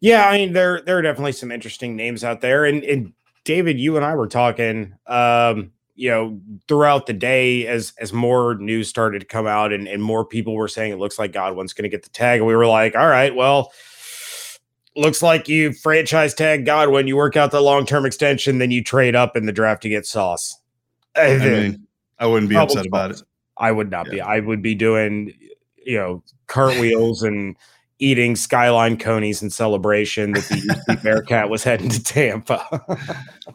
Yeah, 0.00 0.28
I 0.28 0.38
mean 0.38 0.52
there 0.52 0.80
there 0.82 0.98
are 0.98 1.02
definitely 1.02 1.32
some 1.32 1.50
interesting 1.50 1.96
names 1.96 2.22
out 2.22 2.40
there, 2.40 2.64
and 2.64 2.84
and 2.84 3.12
David, 3.44 3.80
you 3.80 3.96
and 3.96 4.04
I 4.04 4.14
were 4.14 4.28
talking, 4.28 4.94
um, 5.06 5.72
you 5.94 6.10
know, 6.10 6.40
throughout 6.68 7.06
the 7.06 7.14
day 7.14 7.66
as 7.66 7.94
as 7.98 8.12
more 8.12 8.54
news 8.56 8.88
started 8.88 9.20
to 9.20 9.26
come 9.26 9.46
out, 9.46 9.72
and 9.72 9.88
and 9.88 10.02
more 10.02 10.24
people 10.24 10.54
were 10.54 10.68
saying 10.68 10.92
it 10.92 10.98
looks 10.98 11.18
like 11.18 11.32
Godwin's 11.32 11.72
going 11.72 11.84
to 11.84 11.88
get 11.88 12.02
the 12.02 12.10
tag, 12.10 12.40
and 12.40 12.46
we 12.46 12.54
were 12.54 12.66
like, 12.66 12.94
all 12.94 13.08
right, 13.08 13.34
well 13.34 13.72
looks 14.96 15.22
like 15.22 15.48
you 15.48 15.72
franchise 15.72 16.34
tag 16.34 16.64
Godwin, 16.64 17.06
you 17.06 17.16
work 17.16 17.36
out 17.36 17.50
the 17.50 17.60
long 17.60 17.86
term 17.86 18.06
extension, 18.06 18.58
then 18.58 18.70
you 18.70 18.82
trade 18.82 19.14
up 19.16 19.36
in 19.36 19.46
the 19.46 19.52
draft 19.52 19.82
to 19.82 19.88
get 19.88 20.06
Sauce. 20.06 20.58
I, 21.16 21.38
mean, 21.38 21.86
I 22.18 22.26
wouldn't 22.26 22.50
be 22.50 22.56
upset 22.56 22.86
about 22.86 23.12
it. 23.12 23.22
I 23.56 23.70
would 23.70 23.90
not 23.90 24.06
yeah. 24.06 24.12
be. 24.12 24.20
I 24.20 24.40
would 24.40 24.62
be 24.62 24.74
doing, 24.74 25.32
you 25.84 25.96
know, 25.96 26.22
cartwheels 26.46 27.22
and 27.22 27.56
eating 28.00 28.34
skyline 28.34 28.96
coneys 28.96 29.42
in 29.42 29.50
celebration 29.50 30.32
that 30.32 30.42
the 30.88 31.00
Bearcat 31.02 31.48
was 31.48 31.62
heading 31.62 31.88
to 31.88 32.02
Tampa. 32.02 32.84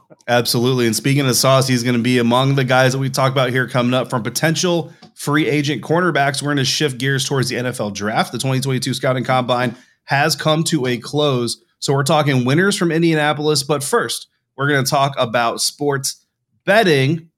Absolutely. 0.28 0.86
And 0.86 0.96
speaking 0.96 1.28
of 1.28 1.36
Sauce, 1.36 1.68
he's 1.68 1.84
going 1.84 1.96
to 1.96 2.02
be 2.02 2.20
among 2.20 2.56
the 2.56 2.64
guys 2.64 2.94
that 2.94 3.00
we 3.00 3.10
talk 3.10 3.32
about 3.32 3.50
here 3.50 3.68
coming 3.68 3.94
up 3.94 4.10
from 4.10 4.24
potential 4.24 4.94
free 5.16 5.48
agent 5.48 5.82
cornerbacks. 5.82 6.42
We're 6.42 6.48
going 6.48 6.58
to 6.58 6.66
shift 6.66 6.98
gears 6.98 7.26
towards 7.26 7.50
the 7.50 7.58
NFL 7.58 7.94
draft. 7.94 8.32
The 8.32 8.38
2022 8.38 8.94
Scouting 8.94 9.24
Combine 9.24 9.76
has 10.10 10.36
come 10.36 10.64
to 10.64 10.88
a 10.88 10.98
close. 10.98 11.64
So 11.78 11.94
we're 11.94 12.02
talking 12.02 12.44
winners 12.44 12.76
from 12.76 12.92
Indianapolis. 12.92 13.62
But 13.62 13.84
first, 13.84 14.26
we're 14.58 14.68
going 14.68 14.84
to 14.84 14.90
talk 14.90 15.14
about 15.20 15.62
sports 15.62 16.26
betting. 16.66 17.30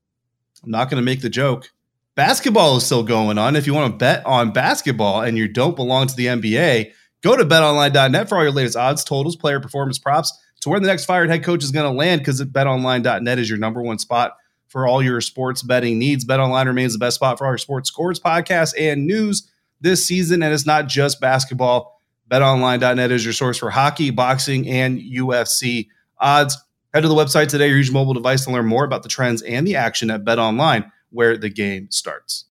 I'm 0.64 0.72
not 0.72 0.90
going 0.90 1.02
to 1.02 1.06
make 1.06 1.20
the 1.20 1.30
joke. 1.30 1.70
Basketball 2.16 2.78
is 2.78 2.86
still 2.86 3.04
going 3.04 3.38
on. 3.38 3.58
If 3.58 3.68
you 3.68 3.74
want 3.74 3.92
to 3.92 3.98
bet 3.98 4.26
on 4.26 4.54
basketball 4.54 5.22
and 5.22 5.38
you 5.38 5.50
don't 5.50 5.76
belong 5.76 6.08
to 6.08 6.16
the 6.16 6.28
NBA, 6.28 6.94
go 7.22 7.36
to 7.36 7.44
betonline.net 7.44 8.30
for 8.30 8.38
all 8.38 8.44
your 8.44 8.54
latest 8.54 8.78
odds, 8.78 9.04
totals, 9.04 9.36
player 9.36 9.60
performance 9.60 10.00
props 10.00 10.32
to 10.62 10.70
where 10.70 10.80
the 10.80 10.88
next 10.88 11.04
fired 11.04 11.30
head 11.30 11.44
coach 11.44 11.66
is 11.66 11.72
going 11.72 11.92
to 11.92 11.98
land 11.98 12.22
because 12.22 12.42
betonline.net 12.42 13.38
is 13.38 13.50
your 13.50 13.60
number 13.60 13.82
one 13.82 14.00
spot 14.00 14.38
for 14.70 14.88
all 14.88 15.04
your 15.04 15.20
sports 15.20 15.62
betting 15.62 16.00
needs. 16.00 16.24
BetOnline 16.24 16.68
remains 16.68 16.94
the 16.94 17.00
best 17.00 17.16
spot 17.16 17.38
for 17.38 17.46
all 17.46 17.52
your 17.52 17.58
sports 17.58 17.90
scores, 17.90 18.18
podcasts, 18.18 18.74
and 18.80 19.06
news 19.06 19.52
this 19.82 20.06
season. 20.06 20.42
And 20.42 20.54
it's 20.54 20.66
not 20.66 20.88
just 20.88 21.20
basketball. 21.20 22.01
BetOnline.net 22.32 23.12
is 23.12 23.26
your 23.26 23.34
source 23.34 23.58
for 23.58 23.70
hockey, 23.70 24.10
boxing, 24.10 24.66
and 24.70 24.98
UFC 24.98 25.90
odds. 26.18 26.58
Head 26.94 27.02
to 27.02 27.10
the 27.10 27.14
website 27.14 27.50
today 27.50 27.70
or 27.70 27.76
use 27.76 27.88
your 27.88 27.94
mobile 27.94 28.14
device 28.14 28.46
to 28.46 28.52
learn 28.52 28.66
more 28.66 28.86
about 28.86 29.04
the 29.04 29.10
trends 29.10 29.42
and 29.42 29.68
the 29.68 29.76
action 29.76 30.10
at 30.10 30.24
BetOnline, 30.24 30.90
where 31.10 31.36
the 31.38 31.50
game 31.50 31.92
starts. 31.92 32.46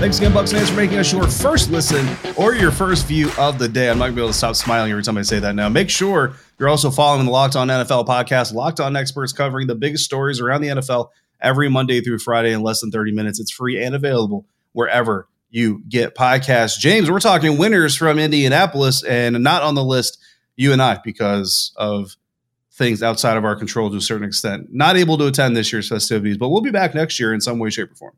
Thanks 0.00 0.18
again, 0.18 0.32
Bucs 0.32 0.52
fans, 0.52 0.68
for 0.68 0.76
making 0.76 0.98
us 0.98 1.10
your 1.10 1.26
first 1.26 1.70
listen 1.70 2.06
or 2.36 2.54
your 2.54 2.70
first 2.70 3.06
view 3.06 3.30
of 3.38 3.58
the 3.58 3.68
day. 3.68 3.88
I'm 3.88 3.96
not 3.96 4.06
going 4.06 4.12
to 4.12 4.16
be 4.16 4.22
able 4.22 4.32
to 4.32 4.36
stop 4.36 4.56
smiling 4.56 4.90
every 4.90 5.02
time 5.02 5.16
I 5.16 5.22
say 5.22 5.38
that 5.38 5.54
now. 5.54 5.70
Make 5.70 5.88
sure 5.88 6.34
you're 6.58 6.68
also 6.68 6.90
following 6.90 7.24
the 7.24 7.32
Locked 7.32 7.56
On 7.56 7.68
NFL 7.68 8.06
podcast, 8.06 8.52
Locked 8.52 8.80
On 8.80 8.94
Experts, 8.96 9.32
covering 9.32 9.66
the 9.66 9.74
biggest 9.74 10.04
stories 10.04 10.40
around 10.40 10.60
the 10.60 10.68
NFL 10.68 11.08
every 11.40 11.70
Monday 11.70 12.02
through 12.02 12.18
Friday 12.18 12.52
in 12.52 12.62
less 12.62 12.82
than 12.82 12.90
30 12.90 13.12
minutes. 13.12 13.40
It's 13.40 13.50
free 13.50 13.82
and 13.82 13.94
available 13.94 14.44
wherever 14.72 15.26
you 15.54 15.80
get 15.88 16.16
podcasts. 16.16 16.80
James, 16.80 17.08
we're 17.08 17.20
talking 17.20 17.56
winners 17.56 17.94
from 17.94 18.18
Indianapolis 18.18 19.04
and 19.04 19.40
not 19.44 19.62
on 19.62 19.76
the 19.76 19.84
list, 19.84 20.18
you 20.56 20.72
and 20.72 20.82
I, 20.82 20.98
because 21.04 21.72
of 21.76 22.16
things 22.72 23.04
outside 23.04 23.36
of 23.36 23.44
our 23.44 23.54
control 23.54 23.88
to 23.88 23.96
a 23.98 24.00
certain 24.00 24.26
extent. 24.26 24.66
Not 24.72 24.96
able 24.96 25.16
to 25.18 25.28
attend 25.28 25.56
this 25.56 25.72
year's 25.72 25.88
festivities, 25.88 26.36
but 26.38 26.48
we'll 26.48 26.60
be 26.60 26.72
back 26.72 26.92
next 26.92 27.20
year 27.20 27.32
in 27.32 27.40
some 27.40 27.60
way, 27.60 27.70
shape, 27.70 27.92
or 27.92 27.94
form. 27.94 28.14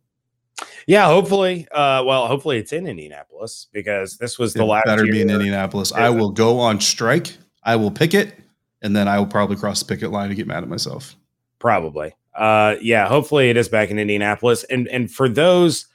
Yeah, 0.86 1.08
hopefully. 1.08 1.68
Uh, 1.70 2.04
well, 2.06 2.26
hopefully 2.26 2.56
it's 2.56 2.72
in 2.72 2.86
Indianapolis 2.86 3.66
because 3.70 4.16
this 4.16 4.38
was 4.38 4.54
the 4.54 4.62
it 4.62 4.66
last. 4.66 4.86
Better 4.86 5.04
be 5.04 5.20
in 5.20 5.28
Indianapolis. 5.28 5.92
I 5.92 6.08
will 6.08 6.30
go 6.30 6.58
on 6.58 6.80
strike. 6.80 7.36
I 7.62 7.76
will 7.76 7.90
picket, 7.90 8.32
and 8.80 8.96
then 8.96 9.08
I 9.08 9.18
will 9.18 9.26
probably 9.26 9.56
cross 9.56 9.80
the 9.80 9.94
picket 9.94 10.10
line 10.10 10.30
to 10.30 10.34
get 10.34 10.46
mad 10.46 10.62
at 10.62 10.70
myself. 10.70 11.14
Probably. 11.58 12.14
Uh, 12.34 12.76
yeah. 12.80 13.08
Hopefully 13.08 13.50
it 13.50 13.58
is 13.58 13.68
back 13.68 13.90
in 13.90 13.98
Indianapolis, 13.98 14.64
and 14.64 14.88
and 14.88 15.10
for 15.10 15.28
those 15.28 15.88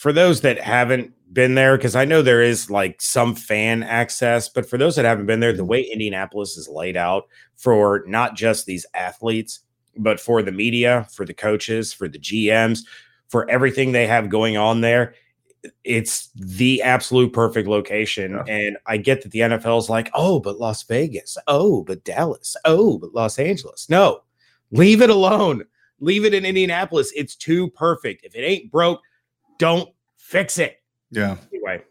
for 0.00 0.14
those 0.14 0.40
that 0.40 0.58
haven't 0.58 1.12
been 1.30 1.56
there, 1.56 1.76
because 1.76 1.94
I 1.94 2.06
know 2.06 2.22
there 2.22 2.40
is 2.40 2.70
like 2.70 3.02
some 3.02 3.34
fan 3.34 3.82
access, 3.82 4.48
but 4.48 4.64
for 4.64 4.78
those 4.78 4.96
that 4.96 5.04
haven't 5.04 5.26
been 5.26 5.40
there, 5.40 5.52
the 5.52 5.58
mm-hmm. 5.58 5.72
way 5.72 5.82
Indianapolis 5.82 6.56
is 6.56 6.70
laid 6.70 6.96
out 6.96 7.24
for 7.58 8.02
not 8.06 8.34
just 8.34 8.64
these 8.64 8.86
athletes, 8.94 9.60
but 9.98 10.18
for 10.18 10.40
the 10.42 10.52
media, 10.52 11.06
for 11.12 11.26
the 11.26 11.34
coaches, 11.34 11.92
for 11.92 12.08
the 12.08 12.18
GMs, 12.18 12.78
for 13.28 13.48
everything 13.50 13.92
they 13.92 14.06
have 14.06 14.30
going 14.30 14.56
on 14.56 14.80
there, 14.80 15.12
it's 15.84 16.30
the 16.34 16.80
absolute 16.80 17.34
perfect 17.34 17.68
location. 17.68 18.40
Yeah. 18.46 18.54
And 18.54 18.78
I 18.86 18.96
get 18.96 19.20
that 19.20 19.32
the 19.32 19.40
NFL 19.40 19.80
is 19.80 19.90
like, 19.90 20.10
oh, 20.14 20.40
but 20.40 20.58
Las 20.58 20.82
Vegas, 20.84 21.36
oh, 21.46 21.84
but 21.84 22.04
Dallas, 22.04 22.56
oh, 22.64 22.96
but 22.96 23.12
Los 23.12 23.38
Angeles. 23.38 23.90
No, 23.90 24.22
leave 24.70 25.02
it 25.02 25.10
alone. 25.10 25.64
Leave 25.98 26.24
it 26.24 26.32
in 26.32 26.46
Indianapolis. 26.46 27.12
It's 27.14 27.36
too 27.36 27.68
perfect. 27.72 28.24
If 28.24 28.34
it 28.34 28.46
ain't 28.46 28.72
broke, 28.72 29.02
don't 29.60 29.88
fix 30.16 30.58
it. 30.58 30.82
Yeah. 31.10 31.36
Anyway. 31.52 31.84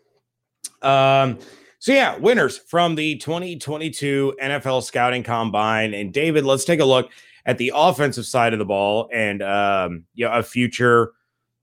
Um, 0.81 1.39
so 1.77 1.93
yeah, 1.93 2.17
winners 2.17 2.57
from 2.57 2.95
the 2.95 3.15
2022 3.17 4.35
NFL 4.41 4.83
scouting 4.83 5.23
combine. 5.23 5.93
And 5.93 6.11
David, 6.11 6.43
let's 6.43 6.65
take 6.65 6.81
a 6.81 6.85
look 6.85 7.11
at 7.45 7.57
the 7.57 7.71
offensive 7.73 8.25
side 8.25 8.51
of 8.53 8.59
the 8.59 8.65
ball 8.65 9.07
and 9.13 9.41
um, 9.41 10.03
you 10.15 10.25
know, 10.25 10.33
a 10.33 10.43
future 10.43 11.13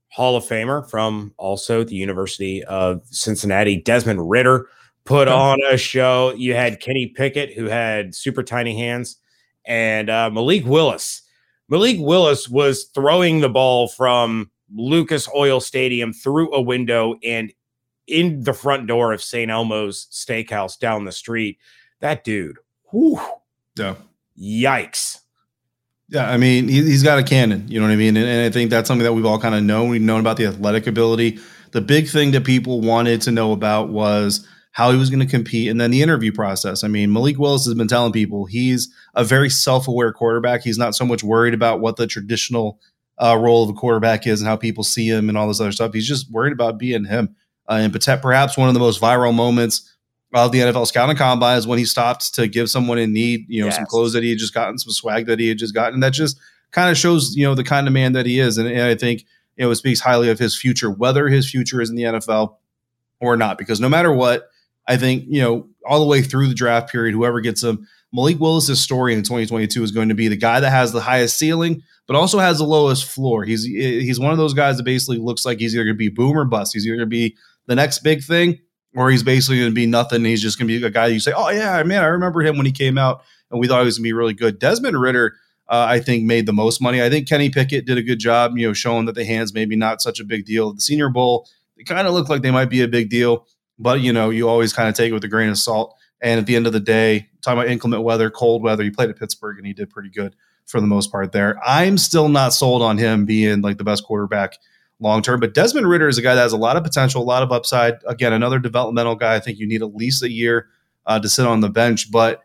Hall 0.09 0.37
of 0.37 0.45
Famer 0.45 0.89
from 0.89 1.33
also 1.37 1.83
the 1.83 1.95
University 1.95 2.63
of 2.63 3.01
Cincinnati, 3.05 3.75
Desmond 3.75 4.29
Ridder, 4.29 4.69
put 5.03 5.27
on 5.27 5.59
a 5.69 5.77
show. 5.77 6.33
You 6.33 6.53
had 6.53 6.79
Kenny 6.79 7.07
Pickett, 7.07 7.53
who 7.53 7.65
had 7.65 8.15
super 8.15 8.41
tiny 8.41 8.77
hands, 8.77 9.17
and 9.65 10.09
uh, 10.09 10.29
Malik 10.29 10.65
Willis. 10.65 11.23
Malik 11.67 11.97
Willis 11.99 12.47
was 12.47 12.85
throwing 12.95 13.41
the 13.41 13.49
ball 13.49 13.89
from 13.89 14.49
Lucas 14.73 15.27
Oil 15.35 15.59
Stadium 15.59 16.13
through 16.13 16.53
a 16.53 16.61
window 16.61 17.15
and 17.23 17.51
in 18.07 18.43
the 18.43 18.53
front 18.53 18.87
door 18.87 19.11
of 19.13 19.21
St. 19.21 19.51
Elmo's 19.51 20.07
Steakhouse 20.11 20.79
down 20.79 21.05
the 21.05 21.11
street. 21.11 21.57
That 21.99 22.23
dude, 22.23 22.57
whew, 22.91 23.19
Yeah. 23.75 23.95
yikes. 24.39 25.19
Yeah, 26.09 26.29
I 26.29 26.37
mean, 26.37 26.69
he, 26.69 26.83
he's 26.83 27.03
got 27.03 27.19
a 27.19 27.23
cannon. 27.23 27.65
You 27.67 27.79
know 27.81 27.85
what 27.87 27.91
I 27.91 27.97
mean? 27.97 28.15
And, 28.15 28.25
and 28.25 28.45
I 28.45 28.49
think 28.49 28.69
that's 28.69 28.87
something 28.87 29.03
that 29.03 29.11
we've 29.13 29.25
all 29.25 29.39
kind 29.39 29.55
of 29.55 29.63
known. 29.63 29.89
We've 29.89 30.01
known 30.01 30.21
about 30.21 30.37
the 30.37 30.45
athletic 30.45 30.87
ability. 30.87 31.39
The 31.71 31.81
big 31.81 32.07
thing 32.07 32.31
that 32.31 32.45
people 32.45 32.79
wanted 32.79 33.21
to 33.23 33.31
know 33.31 33.51
about 33.51 33.89
was 33.89 34.47
how 34.71 34.91
he 34.91 34.97
was 34.97 35.09
going 35.09 35.19
to 35.19 35.25
compete 35.25 35.69
and 35.69 35.81
then 35.81 35.91
the 35.91 36.01
interview 36.01 36.31
process. 36.31 36.83
I 36.83 36.87
mean, 36.87 37.11
Malik 37.11 37.37
Willis 37.39 37.65
has 37.65 37.73
been 37.73 37.89
telling 37.89 38.13
people 38.13 38.45
he's 38.45 38.93
a 39.15 39.23
very 39.25 39.49
self 39.49 39.87
aware 39.87 40.13
quarterback. 40.13 40.61
He's 40.63 40.77
not 40.77 40.95
so 40.95 41.03
much 41.03 41.23
worried 41.25 41.53
about 41.53 41.81
what 41.81 41.97
the 41.97 42.07
traditional 42.07 42.79
uh, 43.19 43.37
role 43.39 43.63
of 43.63 43.69
a 43.69 43.73
quarterback 43.73 44.27
is 44.27 44.41
and 44.41 44.47
how 44.47 44.55
people 44.55 44.83
see 44.83 45.07
him 45.07 45.29
and 45.29 45.37
all 45.37 45.47
this 45.47 45.59
other 45.59 45.71
stuff. 45.71 45.93
He's 45.93 46.07
just 46.07 46.31
worried 46.31 46.53
about 46.53 46.77
being 46.77 47.05
him. 47.05 47.35
Uh, 47.69 47.79
and 47.81 48.21
perhaps 48.21 48.57
one 48.57 48.67
of 48.67 48.73
the 48.73 48.79
most 48.79 49.01
viral 49.01 49.33
moments 49.33 49.93
of 50.33 50.51
the 50.51 50.59
NFL 50.59 50.87
scouting 50.87 51.15
combine 51.15 51.57
is 51.57 51.67
when 51.67 51.79
he 51.79 51.85
stopped 51.85 52.33
to 52.35 52.47
give 52.47 52.69
someone 52.69 52.97
in 52.97 53.13
need, 53.13 53.45
you 53.47 53.63
know, 53.63 53.69
some 53.69 53.85
clothes 53.85 54.13
that 54.13 54.23
he 54.23 54.29
had 54.29 54.39
just 54.39 54.53
gotten, 54.53 54.77
some 54.77 54.91
swag 54.91 55.25
that 55.25 55.39
he 55.39 55.49
had 55.49 55.57
just 55.57 55.73
gotten. 55.73 55.95
And 55.95 56.03
that 56.03 56.13
just 56.13 56.39
kind 56.71 56.89
of 56.89 56.97
shows, 56.97 57.35
you 57.35 57.45
know, 57.45 57.55
the 57.55 57.63
kind 57.63 57.87
of 57.87 57.93
man 57.93 58.13
that 58.13 58.25
he 58.25 58.39
is. 58.39 58.57
And, 58.57 58.67
and 58.67 58.81
I 58.81 58.95
think, 58.95 59.21
you 59.55 59.65
know, 59.65 59.71
it 59.71 59.75
speaks 59.75 59.99
highly 59.99 60.29
of 60.29 60.39
his 60.39 60.55
future, 60.57 60.91
whether 60.91 61.27
his 61.27 61.49
future 61.49 61.81
is 61.81 61.89
in 61.89 61.95
the 61.95 62.03
NFL 62.03 62.57
or 63.19 63.35
not. 63.35 63.57
Because 63.57 63.79
no 63.79 63.89
matter 63.89 64.11
what, 64.13 64.49
I 64.87 64.97
think, 64.97 65.25
you 65.27 65.41
know, 65.41 65.67
all 65.85 65.99
the 65.99 66.05
way 66.05 66.21
through 66.21 66.47
the 66.47 66.53
draft 66.53 66.91
period, 66.91 67.13
whoever 67.13 67.41
gets 67.41 67.63
him, 67.63 67.87
Malik 68.13 68.39
Willis's 68.39 68.79
story 68.79 69.13
in 69.13 69.21
2022 69.23 69.83
is 69.83 69.91
going 69.91 70.09
to 70.09 70.15
be 70.15 70.27
the 70.27 70.37
guy 70.37 70.59
that 70.59 70.69
has 70.69 70.91
the 70.91 71.01
highest 71.01 71.37
ceiling, 71.37 71.83
but 72.07 72.15
also 72.15 72.39
has 72.39 72.57
the 72.57 72.63
lowest 72.63 73.05
floor. 73.05 73.43
He's 73.43 73.63
he's 73.63 74.19
one 74.19 74.31
of 74.31 74.37
those 74.37 74.53
guys 74.53 74.77
that 74.77 74.83
basically 74.83 75.17
looks 75.17 75.45
like 75.45 75.59
he's 75.59 75.75
either 75.75 75.83
going 75.83 75.95
to 75.95 75.97
be 75.97 76.09
boom 76.09 76.37
or 76.37 76.45
bust. 76.45 76.73
He's 76.73 76.85
either 76.87 76.95
going 76.95 77.07
to 77.07 77.09
be 77.09 77.35
the 77.65 77.75
next 77.75 77.99
big 77.99 78.23
thing, 78.23 78.59
or 78.95 79.11
he's 79.11 79.23
basically 79.23 79.59
going 79.59 79.71
to 79.71 79.75
be 79.75 79.85
nothing. 79.85 80.23
He's 80.23 80.41
just 80.41 80.57
going 80.57 80.67
to 80.69 80.79
be 80.79 80.85
a 80.85 80.89
guy 80.89 81.07
you 81.07 81.19
say, 81.19 81.33
"Oh 81.35 81.49
yeah, 81.49 81.83
man, 81.83 82.03
I 82.03 82.07
remember 82.07 82.41
him 82.41 82.57
when 82.57 82.65
he 82.65 82.71
came 82.71 82.97
out, 82.97 83.23
and 83.51 83.59
we 83.59 83.67
thought 83.67 83.79
he 83.79 83.85
was 83.85 83.97
going 83.97 84.05
to 84.05 84.07
be 84.09 84.13
really 84.13 84.33
good." 84.33 84.57
Desmond 84.57 84.99
Ridder, 84.99 85.35
uh, 85.67 85.85
I 85.89 85.99
think, 85.99 86.23
made 86.23 86.45
the 86.45 86.53
most 86.53 86.81
money. 86.81 87.01
I 87.03 87.09
think 87.09 87.27
Kenny 87.27 87.49
Pickett 87.49 87.85
did 87.85 87.97
a 87.97 88.03
good 88.03 88.19
job, 88.19 88.57
you 88.57 88.67
know, 88.67 88.73
showing 88.73 89.05
that 89.05 89.15
the 89.15 89.25
hands 89.25 89.53
maybe 89.53 89.75
not 89.75 90.01
such 90.01 90.21
a 90.21 90.23
big 90.23 90.45
deal. 90.45 90.73
The 90.73 90.81
Senior 90.81 91.09
Bowl, 91.09 91.47
they 91.75 91.83
kind 91.83 92.07
of 92.07 92.13
look 92.13 92.29
like 92.29 92.41
they 92.41 92.51
might 92.51 92.69
be 92.69 92.81
a 92.81 92.87
big 92.87 93.09
deal, 93.09 93.47
but 93.77 93.99
you 93.99 94.13
know, 94.13 94.29
you 94.29 94.47
always 94.47 94.71
kind 94.71 94.87
of 94.87 94.95
take 94.95 95.09
it 95.09 95.13
with 95.13 95.25
a 95.25 95.29
grain 95.29 95.49
of 95.49 95.57
salt. 95.57 95.93
And 96.19 96.39
at 96.39 96.47
the 96.47 96.55
end 96.55 96.65
of 96.65 96.73
the 96.73 96.79
day, 96.79 97.29
talking 97.47 97.59
about 97.61 97.71
inclement 97.71 98.03
weather, 98.03 98.29
cold 98.29 98.61
weather, 98.61 98.83
he 98.83 98.89
played 98.89 99.09
at 99.09 99.17
Pittsburgh 99.17 99.57
and 99.57 99.65
he 99.65 99.73
did 99.73 99.89
pretty 99.89 100.09
good 100.09 100.35
for 100.65 100.81
the 100.81 100.87
most 100.87 101.11
part 101.11 101.31
there. 101.31 101.57
I'm 101.65 101.97
still 101.97 102.29
not 102.29 102.53
sold 102.53 102.81
on 102.81 102.97
him 102.97 103.25
being 103.25 103.61
like 103.61 103.77
the 103.77 103.83
best 103.83 104.03
quarterback 104.03 104.57
long 104.99 105.21
term, 105.21 105.39
but 105.39 105.53
Desmond 105.53 105.87
Ridder 105.87 106.07
is 106.07 106.17
a 106.17 106.21
guy 106.21 106.35
that 106.35 106.41
has 106.41 106.53
a 106.53 106.57
lot 106.57 106.75
of 106.75 106.83
potential, 106.83 107.21
a 107.21 107.23
lot 107.23 107.43
of 107.43 107.51
upside. 107.51 107.95
Again, 108.05 108.33
another 108.33 108.59
developmental 108.59 109.15
guy. 109.15 109.35
I 109.35 109.39
think 109.39 109.59
you 109.59 109.67
need 109.67 109.81
at 109.81 109.95
least 109.95 110.23
a 110.23 110.31
year 110.31 110.67
uh, 111.05 111.19
to 111.19 111.29
sit 111.29 111.45
on 111.45 111.61
the 111.61 111.69
bench, 111.69 112.11
but 112.11 112.41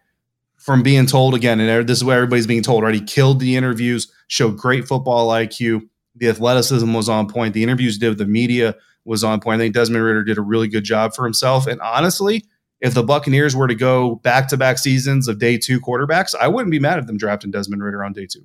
from 0.56 0.84
being 0.84 1.06
told 1.06 1.34
again, 1.34 1.58
and 1.58 1.88
this 1.88 1.98
is 1.98 2.04
what 2.04 2.14
everybody's 2.14 2.46
being 2.46 2.62
told, 2.62 2.84
right? 2.84 2.94
He 2.94 3.00
killed 3.00 3.40
the 3.40 3.56
interviews, 3.56 4.12
showed 4.28 4.56
great 4.56 4.86
football 4.86 5.28
IQ. 5.30 5.88
The 6.14 6.28
athleticism 6.28 6.92
was 6.92 7.08
on 7.08 7.28
point. 7.28 7.54
The 7.54 7.64
interviews 7.64 7.98
did 7.98 8.10
with 8.10 8.18
the 8.18 8.26
media 8.26 8.76
was 9.04 9.24
on 9.24 9.40
point. 9.40 9.60
I 9.60 9.64
think 9.64 9.74
Desmond 9.74 10.04
Ridder 10.04 10.22
did 10.22 10.38
a 10.38 10.42
really 10.42 10.68
good 10.68 10.84
job 10.84 11.14
for 11.14 11.24
himself. 11.24 11.66
And 11.66 11.80
honestly, 11.80 12.44
if 12.82 12.94
the 12.94 13.02
Buccaneers 13.04 13.54
were 13.54 13.68
to 13.68 13.76
go 13.76 14.16
back 14.16 14.48
to 14.48 14.56
back 14.56 14.76
seasons 14.76 15.28
of 15.28 15.38
day 15.38 15.56
two 15.56 15.80
quarterbacks, 15.80 16.34
I 16.38 16.48
wouldn't 16.48 16.72
be 16.72 16.80
mad 16.80 16.98
at 16.98 17.06
them 17.06 17.16
drafting 17.16 17.52
Desmond 17.52 17.82
Ridder 17.82 18.04
on 18.04 18.12
day 18.12 18.26
two. 18.26 18.44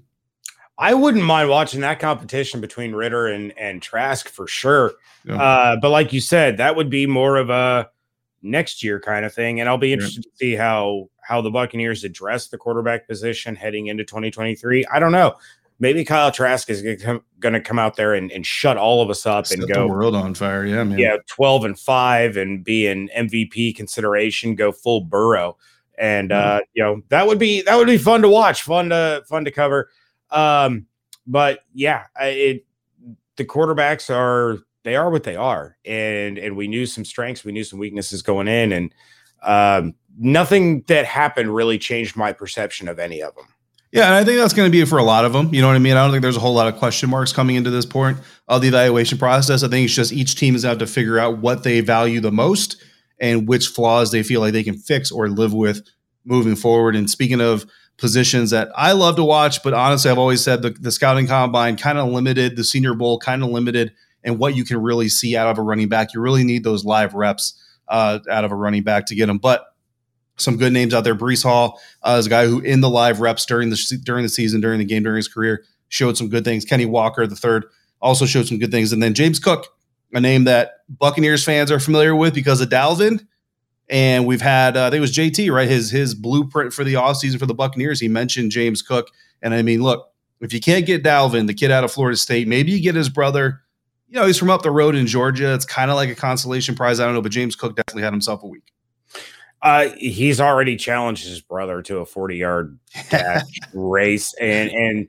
I 0.78 0.94
wouldn't 0.94 1.24
mind 1.24 1.50
watching 1.50 1.82
that 1.82 2.00
competition 2.00 2.62
between 2.62 2.94
Ridder 2.94 3.28
and 3.28 3.58
and 3.58 3.82
Trask 3.82 4.30
for 4.30 4.48
sure. 4.48 4.94
Yeah. 5.26 5.42
Uh, 5.42 5.76
but 5.82 5.90
like 5.90 6.14
you 6.14 6.22
said, 6.22 6.58
that 6.58 6.76
would 6.76 6.90
be 6.90 7.08
more 7.08 7.38
of 7.38 7.50
a 7.50 7.90
next 8.44 8.84
year 8.84 9.00
kind 9.00 9.26
of 9.26 9.34
thing, 9.34 9.60
and 9.60 9.68
I'll 9.68 9.80
be 9.80 9.92
interested 9.92 10.22
to 10.24 10.30
see 10.36 10.56
how 10.56 11.10
how 11.22 11.42
the 11.42 11.50
Buccaneers 11.50 12.04
address 12.04 12.48
the 12.48 12.60
quarterback 12.60 13.08
position 13.08 13.56
heading 13.56 13.88
into 13.88 14.04
2023. 14.04 14.86
I 14.86 15.00
don't 15.00 15.12
know. 15.12 15.36
Maybe 15.80 16.04
Kyle 16.04 16.32
Trask 16.32 16.70
is 16.70 16.82
going 16.82 17.54
to 17.54 17.62
come 17.62 17.78
out 17.78 17.96
there 17.96 18.16
and, 18.16 18.32
and 18.32 18.46
shut 18.46 18.78
all 18.78 19.02
of 19.02 19.10
us 19.12 19.26
up 19.26 19.46
Set 19.46 19.60
and 19.60 19.68
the 19.68 19.74
go, 19.74 19.88
world 19.88 20.16
on 20.16 20.34
fire. 20.34 20.66
Yeah, 20.66 20.84
man. 20.84 20.98
yeah, 20.98 21.18
12 21.28 21.66
and 21.66 21.80
five 21.80 22.36
and 22.36 22.64
be 22.64 22.88
an 22.88 23.10
MVP 23.16 23.76
consideration, 23.76 24.56
go 24.56 24.72
full 24.72 25.02
Burrow. 25.02 25.58
And 26.00 26.32
uh, 26.32 26.62
you 26.74 26.84
know, 26.84 27.02
that 27.10 27.26
would 27.26 27.40
be 27.40 27.62
that 27.64 27.76
would 27.76 27.88
be 27.88 27.98
fun 27.98 28.22
to 28.22 28.30
watch, 28.30 28.64
fun 28.64 28.90
to 28.90 29.24
fun 29.28 29.46
to 29.46 29.52
cover. 29.52 29.90
Um, 30.30 30.86
but 31.26 31.62
yeah, 31.74 32.06
it 32.20 32.66
the 33.36 33.46
quarterbacks 33.46 34.14
are 34.14 34.60
they 34.84 34.96
are 34.96 35.10
what 35.10 35.24
they 35.24 35.36
are, 35.36 35.76
and 35.86 36.38
and 36.38 36.56
we 36.56 36.68
knew 36.68 36.86
some 36.86 37.04
strengths, 37.04 37.44
we 37.44 37.52
knew 37.52 37.64
some 37.64 37.80
weaknesses 37.80 38.22
going 38.22 38.48
in, 38.48 38.72
and 38.72 38.94
um, 39.42 39.96
nothing 40.18 40.82
that 40.88 41.06
happened 41.06 41.54
really 41.54 41.80
changed 41.80 42.16
my 42.16 42.32
perception 42.32 42.88
of 42.88 43.00
any 43.00 43.22
of 43.22 43.36
them. 43.36 43.48
Yeah, 43.92 44.06
and 44.06 44.16
I 44.16 44.24
think 44.26 44.38
that's 44.38 44.54
going 44.54 44.68
to 44.68 44.72
be 44.72 44.82
it 44.82 44.88
for 44.88 44.98
a 44.98 45.04
lot 45.04 45.24
of 45.24 45.32
them. 45.32 45.54
You 45.54 45.62
know 45.62 45.68
what 45.68 45.76
I 45.76 45.80
mean? 45.80 45.96
I 45.96 46.04
don't 46.04 46.12
think 46.12 46.22
there's 46.22 46.36
a 46.36 46.42
whole 46.42 46.54
lot 46.54 46.68
of 46.68 46.78
question 46.78 47.10
marks 47.10 47.32
coming 47.32 47.56
into 47.56 47.70
this 47.70 47.86
point 47.86 48.18
of 48.48 48.62
the 48.62 48.68
evaluation 48.68 49.18
process. 49.18 49.64
I 49.64 49.70
think 49.70 49.86
it's 49.86 49.96
just 49.96 50.12
each 50.12 50.36
team 50.36 50.56
is 50.56 50.66
out 50.66 50.80
to 50.80 50.88
figure 50.88 51.20
out 51.20 51.38
what 51.38 51.64
they 51.64 51.80
value 51.80 52.20
the 52.20 52.32
most 52.32 52.84
and 53.20 53.48
which 53.48 53.68
flaws 53.68 54.12
they 54.12 54.24
feel 54.24 54.42
like 54.42 54.54
they 54.54 54.64
can 54.64 54.78
fix 54.78 55.12
or 55.12 55.30
live 55.30 55.54
with 55.54 55.88
moving 56.26 56.56
forward. 56.56 56.96
And 56.96 57.10
speaking 57.10 57.40
of 57.40 57.66
positions 57.98 58.52
that 58.52 58.70
I 58.76 58.92
love 58.92 59.16
to 59.16 59.24
watch, 59.24 59.64
but 59.64 59.74
honestly, 59.74 60.12
I've 60.12 60.18
always 60.18 60.44
said 60.44 60.62
the, 60.62 60.72
the 60.72 60.92
scouting 60.92 61.26
combine 61.26 61.78
kind 61.78 61.98
of 61.98 62.10
limited, 62.10 62.56
the 62.56 62.64
Senior 62.64 62.94
Bowl 62.94 63.18
kind 63.20 63.42
of 63.42 63.50
limited, 63.50 63.94
and 64.24 64.38
what 64.38 64.56
you 64.56 64.66
can 64.66 64.82
really 64.82 65.10
see 65.10 65.36
out 65.38 65.48
of 65.48 65.58
a 65.58 65.62
running 65.62 65.88
back. 65.88 66.14
You 66.14 66.22
really 66.22 66.44
need 66.44 66.64
those 66.64 66.84
live 66.86 67.14
reps 67.14 67.60
uh, 67.88 68.20
out 68.30 68.44
of 68.44 68.52
a 68.52 68.56
running 68.56 68.84
back 68.84 69.06
to 69.08 69.16
get 69.16 69.28
them. 69.28 69.38
But 69.38 69.66
some 70.38 70.58
good 70.58 70.74
names 70.74 70.94
out 70.94 71.04
there. 71.04 71.16
Breece 71.16 71.44
Hall 71.44 71.80
uh, 72.04 72.18
is 72.20 72.28
a 72.28 72.30
guy 72.30 72.46
who, 72.46 72.60
in 72.60 72.82
the 72.82 72.90
live 72.90 73.20
reps 73.20 73.46
during 73.46 73.70
the 73.70 74.00
during 74.04 74.24
the 74.24 74.30
season, 74.30 74.62
during 74.62 74.80
the 74.80 74.86
game, 74.86 75.04
during 75.04 75.18
his 75.18 75.28
career, 75.28 75.64
showed 75.90 76.18
some 76.18 76.30
good 76.30 76.46
things. 76.46 76.66
Kenny 76.66 76.86
Walker, 76.86 77.28
the 77.28 77.36
third, 77.36 77.66
also 78.02 78.26
showed 78.26 78.48
some 78.48 78.60
good 78.60 78.72
things. 78.72 78.94
And 78.94 79.02
then 79.02 79.14
James 79.14 79.40
Cook, 79.40 79.68
a 80.14 80.22
name 80.22 80.46
that 80.46 80.84
Buccaneers 80.90 81.44
fans 81.44 81.72
are 81.72 81.80
familiar 81.80 82.16
with 82.16 82.34
because 82.34 82.62
of 82.62 82.70
Dalvin. 82.70 83.26
And 83.90 84.26
we've 84.26 84.42
had, 84.42 84.76
uh, 84.76 84.88
I 84.88 84.90
think 84.90 84.98
it 84.98 85.02
was 85.02 85.16
JT, 85.16 85.52
right? 85.52 85.68
His 85.68 85.90
his 85.90 86.14
blueprint 86.14 86.74
for 86.74 86.84
the 86.84 86.96
offseason 86.96 87.40
for 87.40 87.46
the 87.46 87.54
Buccaneers. 87.54 88.00
He 88.00 88.08
mentioned 88.08 88.52
James 88.52 88.82
Cook. 88.82 89.10
And 89.42 89.54
I 89.54 89.62
mean, 89.62 89.82
look, 89.82 90.12
if 90.42 90.54
you 90.54 90.60
can't 90.60 90.86
get 90.86 91.04
Dalvin, 91.04 91.48
the 91.48 91.54
kid 91.54 91.72
out 91.72 91.84
of 91.84 91.92
Florida 91.92 92.18
State, 92.18 92.48
maybe 92.48 92.72
you 92.72 92.82
get 92.82 92.96
his 92.96 93.10
brother. 93.10 93.62
You 94.10 94.20
know, 94.20 94.26
he's 94.26 94.38
from 94.38 94.50
up 94.50 94.62
the 94.62 94.72
road 94.72 94.96
in 94.96 95.08
Georgia. 95.08 95.54
It's 95.54 95.66
kind 95.66 95.90
of 95.92 95.96
like 95.96 96.10
a 96.10 96.16
consolation 96.16 96.76
prize. 96.76 97.00
I 97.00 97.06
don't 97.06 97.14
know, 97.14 97.22
but 97.22 97.32
James 97.32 97.56
Cook 97.56 97.76
definitely 97.76 98.04
had 98.04 98.14
himself 98.14 98.44
a 98.44 98.48
week. 98.48 98.72
Uh, 99.68 99.90
he's 99.98 100.40
already 100.40 100.78
challenged 100.78 101.28
his 101.28 101.42
brother 101.42 101.82
to 101.82 101.98
a 101.98 102.06
40 102.06 102.38
yard 102.38 102.80
dash 103.10 103.44
race. 103.74 104.34
And, 104.36 104.72
and 104.72 105.08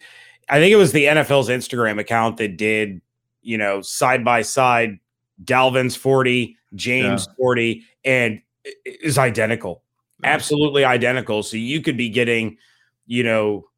I 0.49 0.59
think 0.59 0.73
it 0.73 0.77
was 0.77 0.91
the 0.91 1.05
NFL's 1.05 1.49
Instagram 1.49 2.01
account 2.01 2.39
that 2.39 2.57
did, 2.57 3.01
you 3.41 3.57
know, 3.57 3.83
side 3.83 4.25
by 4.25 4.43
side, 4.43 4.99
Dalvin's 5.45 5.95
40, 5.95 6.57
James 6.75 7.29
40, 7.39 7.85
and 8.05 8.43
is 8.85 9.17
identical, 9.17 9.85
absolutely 10.25 10.85
identical. 10.85 11.45
So 11.45 11.57
you 11.57 11.81
could 11.81 11.97
be 11.97 12.09
getting, 12.09 12.57
you 13.07 13.23
know, 13.23 13.69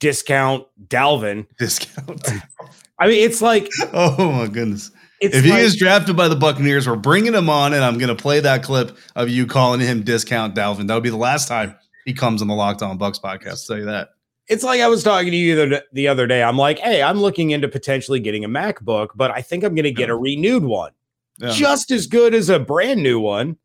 discount 0.00 0.66
Dalvin. 0.88 1.46
Discount. 1.56 2.28
I 2.98 3.06
mean, 3.06 3.24
it's 3.24 3.40
like, 3.40 3.68
oh 3.92 4.32
my 4.32 4.48
goodness. 4.48 4.90
It's 5.20 5.36
if 5.36 5.44
he 5.44 5.52
is 5.52 5.76
drafted 5.76 6.16
by 6.16 6.28
the 6.28 6.36
Buccaneers, 6.36 6.88
we're 6.88 6.96
bringing 6.96 7.34
him 7.34 7.50
on, 7.50 7.74
and 7.74 7.84
I'm 7.84 7.98
going 7.98 8.08
to 8.08 8.20
play 8.20 8.40
that 8.40 8.62
clip 8.62 8.96
of 9.16 9.28
you 9.28 9.46
calling 9.46 9.80
him 9.80 10.02
discount 10.02 10.54
Dalvin. 10.54 10.86
That'll 10.86 11.02
be 11.02 11.10
the 11.10 11.16
last 11.16 11.46
time 11.46 11.74
he 12.06 12.14
comes 12.14 12.40
on 12.40 12.48
the 12.48 12.54
Locked 12.54 12.82
On 12.82 12.98
Bucs 12.98 13.20
podcast. 13.20 13.48
I'll 13.48 13.56
tell 13.56 13.78
you 13.78 13.84
that. 13.84 14.10
it's 14.48 14.64
like 14.64 14.80
I 14.80 14.88
was 14.88 15.04
talking 15.04 15.30
to 15.30 15.36
you 15.36 15.54
the, 15.54 15.84
the 15.92 16.08
other 16.08 16.26
day. 16.26 16.42
I'm 16.42 16.56
like, 16.56 16.78
hey, 16.78 17.02
I'm 17.02 17.18
looking 17.18 17.50
into 17.50 17.68
potentially 17.68 18.18
getting 18.18 18.44
a 18.44 18.48
MacBook, 18.48 19.08
but 19.14 19.30
I 19.30 19.42
think 19.42 19.62
I'm 19.62 19.74
going 19.74 19.84
to 19.84 19.92
get 19.92 20.10
a 20.10 20.16
renewed 20.16 20.64
one. 20.64 20.92
yeah. 21.38 21.50
just 21.50 21.90
as 21.90 22.06
good 22.06 22.34
as 22.34 22.48
a 22.48 22.58
brand 22.58 23.02
new 23.02 23.20
one. 23.20 23.56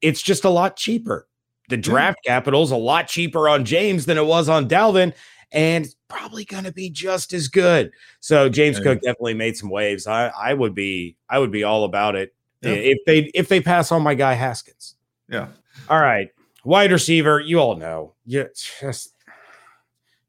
It's 0.00 0.22
just 0.22 0.44
a 0.44 0.50
lot 0.50 0.76
cheaper. 0.76 1.28
The 1.68 1.76
draft 1.76 2.18
yeah. 2.24 2.34
capital's 2.34 2.70
a 2.70 2.76
lot 2.76 3.08
cheaper 3.08 3.48
on 3.48 3.64
James 3.64 4.06
than 4.06 4.16
it 4.16 4.26
was 4.26 4.48
on 4.48 4.68
Dalvin, 4.68 5.12
and 5.50 5.86
probably 6.14 6.44
going 6.44 6.64
to 6.64 6.72
be 6.72 6.90
just 6.90 7.32
as 7.32 7.48
good. 7.48 7.92
So 8.20 8.48
James 8.48 8.78
Cook 8.78 9.00
definitely 9.00 9.34
made 9.34 9.56
some 9.56 9.70
waves. 9.70 10.06
I, 10.06 10.28
I 10.28 10.54
would 10.54 10.74
be 10.74 11.16
I 11.28 11.38
would 11.38 11.50
be 11.50 11.64
all 11.64 11.84
about 11.84 12.14
it 12.14 12.34
yeah. 12.62 12.72
if 12.72 12.98
they 13.06 13.30
if 13.34 13.48
they 13.48 13.60
pass 13.60 13.90
on 13.90 14.02
my 14.02 14.14
guy 14.14 14.34
Haskins. 14.34 14.94
Yeah. 15.28 15.48
All 15.88 16.00
right, 16.00 16.30
wide 16.64 16.92
receiver. 16.92 17.40
You 17.40 17.58
all 17.58 17.76
know. 17.76 18.14
You 18.24 18.48
just 18.80 19.14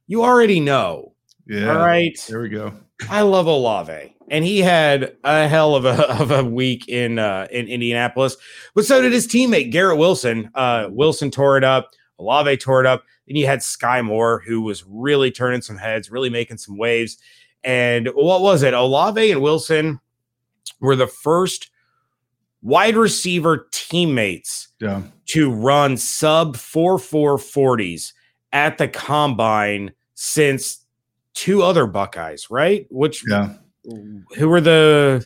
you 0.08 0.24
already 0.24 0.60
know. 0.60 1.14
Yeah. 1.46 1.72
All 1.72 1.86
right. 1.86 2.18
There 2.28 2.42
we 2.42 2.50
go. 2.50 2.74
I 3.10 3.22
love 3.22 3.46
Olave, 3.46 4.16
and 4.30 4.44
he 4.44 4.60
had 4.60 5.16
a 5.24 5.48
hell 5.48 5.76
of 5.76 5.86
a 5.86 6.10
of 6.20 6.32
a 6.32 6.44
week 6.44 6.88
in 6.88 7.20
uh, 7.20 7.48
in 7.52 7.68
Indianapolis, 7.68 8.38
but 8.74 8.86
so 8.86 9.02
did 9.02 9.14
his 9.14 9.28
teammate 9.28 9.72
Garrett 9.72 10.00
Wilson. 10.00 10.50
Uh, 10.56 10.88
Wilson 10.90 11.30
tore 11.30 11.58
it 11.58 11.64
up. 11.64 11.92
Olave 12.18 12.58
tore 12.58 12.80
it 12.80 12.88
up. 12.88 13.04
Then 13.28 13.38
you 13.38 13.48
had 13.48 13.60
Skyy 13.60 14.04
Moore, 14.04 14.44
who 14.46 14.62
was 14.62 14.84
really 14.88 15.32
turning 15.32 15.62
some 15.62 15.78
heads, 15.78 16.12
really 16.12 16.30
making 16.30 16.58
some 16.58 16.78
waves. 16.78 17.18
And 17.64 18.08
what 18.14 18.42
was 18.42 18.64
it? 18.64 18.74
Olave 18.74 19.32
and 19.32 19.42
Wilson 19.42 20.00
were 20.80 20.96
the 20.96 21.08
first 21.08 21.72
wide 22.62 22.96
receiver 22.96 23.68
teammates 23.72 24.70
yeah. 24.80 25.02
to 25.28 25.52
run 25.52 25.98
sub 25.98 26.56
4 26.56 27.00
4 27.00 27.38
40s 27.38 28.14
at 28.54 28.78
the 28.78 28.88
combine 28.88 29.92
since 30.14 30.86
two 31.36 31.62
other 31.62 31.86
Buckeyes, 31.86 32.50
right? 32.50 32.88
Which 32.90 33.24
yeah, 33.30 33.54
who 34.36 34.50
were 34.50 34.62
the 34.62 35.26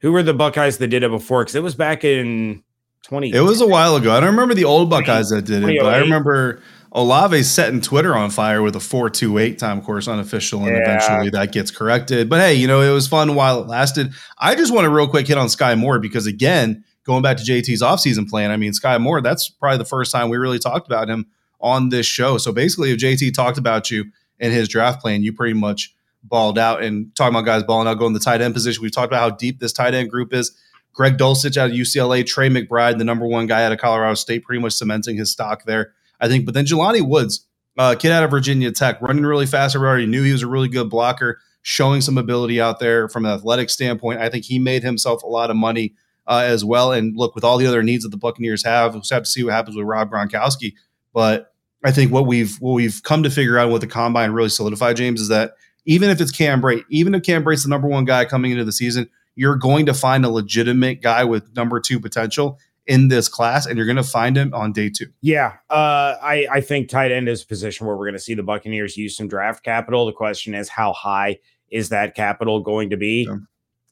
who 0.00 0.12
were 0.12 0.22
the 0.22 0.34
Buckeyes 0.34 0.76
that 0.78 0.88
did 0.88 1.02
it 1.02 1.10
before? 1.10 1.44
Because 1.44 1.54
it 1.54 1.62
was 1.62 1.74
back 1.74 2.04
in 2.04 2.62
twenty. 3.02 3.32
It 3.32 3.40
was 3.40 3.62
a 3.62 3.66
while 3.66 3.96
ago. 3.96 4.12
I 4.12 4.20
don't 4.20 4.30
remember 4.30 4.54
the 4.54 4.64
old 4.64 4.90
Buckeyes 4.90 5.30
that 5.30 5.46
did 5.46 5.62
it, 5.62 5.80
but 5.80 5.94
I 5.94 5.98
oh 5.98 6.02
remember 6.02 6.60
Olave 6.94 7.42
setting 7.42 7.80
Twitter 7.80 8.14
on 8.14 8.30
fire 8.30 8.62
with 8.62 8.76
a 8.76 8.80
four 8.80 9.10
two 9.10 9.38
eight 9.38 9.58
time 9.58 9.82
course 9.82 10.06
unofficial, 10.06 10.60
and 10.60 10.76
yeah. 10.76 10.82
eventually 10.82 11.30
that 11.30 11.52
gets 11.52 11.70
corrected. 11.70 12.28
But 12.28 12.40
hey, 12.40 12.54
you 12.54 12.66
know 12.66 12.80
it 12.80 12.92
was 12.92 13.08
fun 13.08 13.34
while 13.34 13.60
it 13.60 13.66
lasted. 13.66 14.12
I 14.38 14.54
just 14.54 14.72
want 14.72 14.84
to 14.84 14.90
real 14.90 15.08
quick 15.08 15.26
hit 15.26 15.36
on 15.36 15.48
Skyy 15.48 15.76
Moore 15.76 15.98
because 15.98 16.26
again, 16.26 16.84
going 17.04 17.22
back 17.22 17.36
to 17.38 17.42
JT's 17.42 17.82
offseason 17.82 18.28
plan, 18.28 18.50
I 18.50 18.56
mean 18.56 18.72
Skyy 18.72 19.00
Moore, 19.00 19.20
that's 19.20 19.48
probably 19.48 19.78
the 19.78 19.84
first 19.84 20.12
time 20.12 20.28
we 20.28 20.36
really 20.36 20.58
talked 20.60 20.86
about 20.86 21.08
him 21.08 21.26
on 21.60 21.88
this 21.88 22.06
show. 22.06 22.38
So 22.38 22.52
basically, 22.52 22.92
if 22.92 22.98
JT 22.98 23.34
talked 23.34 23.58
about 23.58 23.90
you 23.90 24.04
in 24.38 24.52
his 24.52 24.68
draft 24.68 25.00
plan, 25.00 25.22
you 25.22 25.32
pretty 25.32 25.54
much 25.54 25.94
balled 26.22 26.58
out. 26.58 26.82
And 26.82 27.14
talking 27.14 27.34
about 27.34 27.44
guys 27.44 27.62
balling 27.62 27.88
out, 27.88 27.98
going 27.98 28.12
the 28.12 28.20
tight 28.20 28.40
end 28.40 28.54
position, 28.54 28.82
we've 28.82 28.92
talked 28.92 29.12
about 29.12 29.30
how 29.30 29.36
deep 29.36 29.60
this 29.60 29.72
tight 29.72 29.94
end 29.94 30.10
group 30.10 30.32
is. 30.32 30.56
Greg 30.92 31.18
Dulcich 31.18 31.56
out 31.56 31.70
of 31.70 31.76
UCLA, 31.76 32.24
Trey 32.24 32.48
McBride, 32.48 32.98
the 32.98 33.04
number 33.04 33.26
one 33.26 33.46
guy 33.46 33.64
out 33.64 33.72
of 33.72 33.78
Colorado 33.78 34.14
State, 34.14 34.44
pretty 34.44 34.62
much 34.62 34.74
cementing 34.74 35.16
his 35.16 35.30
stock 35.30 35.64
there, 35.64 35.92
I 36.24 36.28
think. 36.28 36.46
But 36.46 36.54
then 36.54 36.64
Jelani 36.64 37.06
Woods, 37.06 37.46
uh, 37.76 37.94
kid 37.96 38.10
out 38.10 38.24
of 38.24 38.30
Virginia 38.30 38.72
Tech, 38.72 39.00
running 39.02 39.24
really 39.24 39.46
fast. 39.46 39.76
I 39.76 39.78
already 39.78 40.06
knew 40.06 40.22
he 40.22 40.32
was 40.32 40.42
a 40.42 40.46
really 40.46 40.68
good 40.68 40.88
blocker, 40.88 41.38
showing 41.62 42.00
some 42.00 42.16
ability 42.16 42.60
out 42.60 42.78
there 42.78 43.08
from 43.08 43.26
an 43.26 43.32
athletic 43.32 43.68
standpoint. 43.68 44.20
I 44.20 44.30
think 44.30 44.44
he 44.44 44.58
made 44.58 44.82
himself 44.82 45.22
a 45.22 45.26
lot 45.26 45.50
of 45.50 45.56
money 45.56 45.94
uh, 46.26 46.44
as 46.46 46.64
well. 46.64 46.92
And 46.92 47.16
look, 47.16 47.34
with 47.34 47.44
all 47.44 47.58
the 47.58 47.66
other 47.66 47.82
needs 47.82 48.04
that 48.04 48.10
the 48.10 48.16
Buccaneers 48.16 48.64
have, 48.64 48.94
we'll 48.94 49.02
have 49.10 49.24
to 49.24 49.28
see 49.28 49.44
what 49.44 49.52
happens 49.52 49.76
with 49.76 49.86
Rob 49.86 50.10
Gronkowski. 50.10 50.74
But 51.12 51.52
I 51.84 51.92
think 51.92 52.10
what 52.10 52.26
we've 52.26 52.56
what 52.60 52.72
we've 52.72 53.02
come 53.02 53.22
to 53.24 53.30
figure 53.30 53.58
out 53.58 53.70
with 53.70 53.82
the 53.82 53.86
combine 53.86 54.30
really 54.30 54.48
solidified, 54.48 54.96
James, 54.96 55.20
is 55.20 55.28
that 55.28 55.54
even 55.84 56.08
if 56.08 56.20
it's 56.20 56.30
Cam 56.30 56.62
Brate, 56.62 56.84
even 56.88 57.14
if 57.14 57.22
Cam 57.22 57.44
Brate's 57.44 57.64
the 57.64 57.68
number 57.68 57.88
one 57.88 58.06
guy 58.06 58.24
coming 58.24 58.52
into 58.52 58.64
the 58.64 58.72
season, 58.72 59.10
you're 59.34 59.56
going 59.56 59.86
to 59.86 59.94
find 59.94 60.24
a 60.24 60.30
legitimate 60.30 61.02
guy 61.02 61.24
with 61.24 61.54
number 61.54 61.80
two 61.80 62.00
potential 62.00 62.58
in 62.86 63.08
this 63.08 63.28
class, 63.28 63.66
and 63.66 63.76
you're 63.76 63.86
going 63.86 63.96
to 63.96 64.02
find 64.02 64.36
him 64.36 64.52
on 64.54 64.72
day 64.72 64.90
two. 64.90 65.06
Yeah, 65.20 65.54
uh, 65.70 66.16
I 66.22 66.46
I 66.50 66.60
think 66.60 66.88
tight 66.88 67.12
end 67.12 67.28
is 67.28 67.42
a 67.42 67.46
position 67.46 67.86
where 67.86 67.96
we're 67.96 68.06
going 68.06 68.14
to 68.14 68.20
see 68.20 68.34
the 68.34 68.42
Buccaneers 68.42 68.96
use 68.96 69.16
some 69.16 69.28
draft 69.28 69.64
capital. 69.64 70.06
The 70.06 70.12
question 70.12 70.54
is, 70.54 70.68
how 70.68 70.92
high 70.92 71.38
is 71.70 71.88
that 71.88 72.14
capital 72.14 72.60
going 72.60 72.90
to 72.90 72.96
be? 72.96 73.26
Yeah 73.28 73.36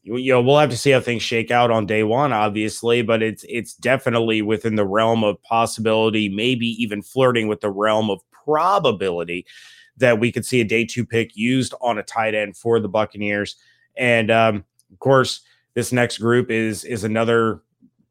you 0.03 0.33
know 0.33 0.43
we'll 0.43 0.59
have 0.59 0.71
to 0.71 0.77
see 0.77 0.91
how 0.91 1.01
things 1.01 1.23
shake 1.23 1.51
out 1.51 1.71
on 1.71 1.87
day 1.87 2.03
one 2.03 2.33
obviously 2.33 3.03
but 3.03 3.23
it's 3.23 3.45
it's 3.49 3.75
definitely 3.75 4.43
within 4.43 4.75
the 4.75 4.87
realm 4.87 5.23
of 5.23 5.41
possibility 5.43 6.29
maybe 6.29 6.67
even 6.83 7.03
flirting 7.03 7.49
with 7.49 7.61
the 7.61 7.71
realm 7.71 8.11
of 8.11 8.21
probability 8.31 9.47
that 9.97 10.19
we 10.19 10.33
could 10.33 10.45
see 10.45 10.61
a 10.61 10.65
day 10.65 10.85
two 10.85 11.07
pick 11.07 11.37
used 11.37 11.75
on 11.81 11.99
a 11.99 12.03
tight 12.03 12.35
end 12.35 12.57
for 12.57 12.81
the 12.81 12.89
buccaneers 12.89 13.57
and 13.97 14.31
um, 14.31 14.65
of 14.93 14.99
course 14.99 15.41
this 15.75 15.93
next 15.93 16.19
group 16.19 16.51
is 16.51 16.85
is 16.85 17.05
another 17.05 17.63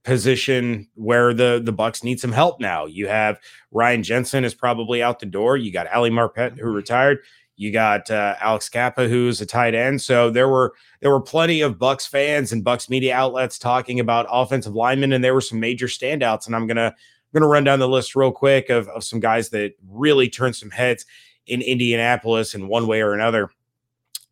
position 0.03 0.87
where 0.95 1.33
the 1.33 1.61
the 1.63 1.73
bucs 1.73 2.03
need 2.03 2.19
some 2.19 2.31
help 2.31 2.59
now 2.59 2.87
you 2.87 3.07
have 3.07 3.39
ryan 3.69 4.01
jensen 4.01 4.43
is 4.43 4.55
probably 4.55 5.03
out 5.03 5.19
the 5.19 5.27
door 5.27 5.57
you 5.57 5.71
got 5.71 5.91
ali 5.93 6.09
marpet 6.09 6.57
who 6.57 6.71
retired 6.71 7.19
you 7.61 7.71
got 7.71 8.09
uh, 8.09 8.35
Alex 8.41 8.69
Cappa, 8.69 9.07
who's 9.07 9.39
a 9.39 9.45
tight 9.45 9.75
end. 9.75 10.01
So 10.01 10.31
there 10.31 10.49
were 10.49 10.73
there 10.99 11.11
were 11.11 11.21
plenty 11.21 11.61
of 11.61 11.77
Bucs 11.77 12.09
fans 12.09 12.51
and 12.51 12.65
Bucs 12.65 12.89
media 12.89 13.13
outlets 13.15 13.59
talking 13.59 13.99
about 13.99 14.25
offensive 14.31 14.73
linemen, 14.73 15.13
and 15.13 15.23
there 15.23 15.35
were 15.35 15.41
some 15.41 15.59
major 15.59 15.85
standouts. 15.85 16.47
And 16.47 16.55
I'm 16.55 16.65
gonna 16.65 16.87
I'm 16.87 17.39
gonna 17.39 17.47
run 17.47 17.63
down 17.63 17.77
the 17.77 17.87
list 17.87 18.15
real 18.15 18.31
quick 18.31 18.69
of, 18.69 18.87
of 18.89 19.03
some 19.03 19.19
guys 19.19 19.49
that 19.49 19.73
really 19.87 20.27
turned 20.27 20.55
some 20.55 20.71
heads 20.71 21.05
in 21.45 21.61
Indianapolis 21.61 22.55
in 22.55 22.67
one 22.67 22.87
way 22.87 22.99
or 22.99 23.13
another. 23.13 23.51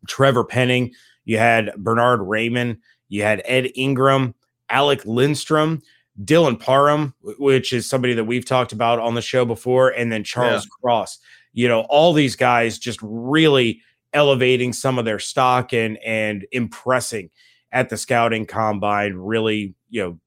Trevor 0.08 0.42
Penning, 0.42 0.92
you 1.24 1.38
had 1.38 1.72
Bernard 1.76 2.20
Raimann, 2.20 2.78
you 3.08 3.22
had 3.22 3.42
Ed 3.44 3.70
Ingram, 3.76 4.34
Alec 4.70 5.04
Lindstrom. 5.04 5.82
Dylan 6.24 6.60
Parham, 6.60 7.14
which 7.22 7.72
is 7.72 7.88
somebody 7.88 8.12
that 8.12 8.24
we've 8.24 8.44
talked 8.44 8.72
about 8.72 8.98
on 8.98 9.14
the 9.14 9.22
show 9.22 9.46
before, 9.46 9.88
and 9.88 10.12
then 10.12 10.22
Charles 10.22 10.64
yeah. 10.64 10.68
Cross 10.82 11.18
you 11.52 11.68
know, 11.68 11.80
all 11.82 12.12
these 12.12 12.36
guys 12.36 12.78
just 12.78 12.98
really 13.02 13.80
elevating 14.12 14.72
some 14.72 14.98
of 14.98 15.04
their 15.04 15.18
stock 15.18 15.72
and 15.72 15.98
and 15.98 16.46
impressing 16.52 17.30
at 17.72 17.88
the 17.88 17.96
scouting 17.96 18.46
combine, 18.46 19.14
really, 19.14 19.74
you 19.88 20.02
know, 20.02 20.18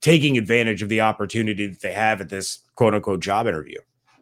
taking 0.00 0.36
advantage 0.36 0.82
of 0.82 0.88
the 0.88 1.00
opportunity 1.00 1.66
that 1.66 1.80
they 1.80 1.92
have 1.92 2.20
at 2.20 2.28
this 2.28 2.60
quote 2.74 2.94
unquote 2.94 3.20
job 3.20 3.46
interview. 3.46 3.78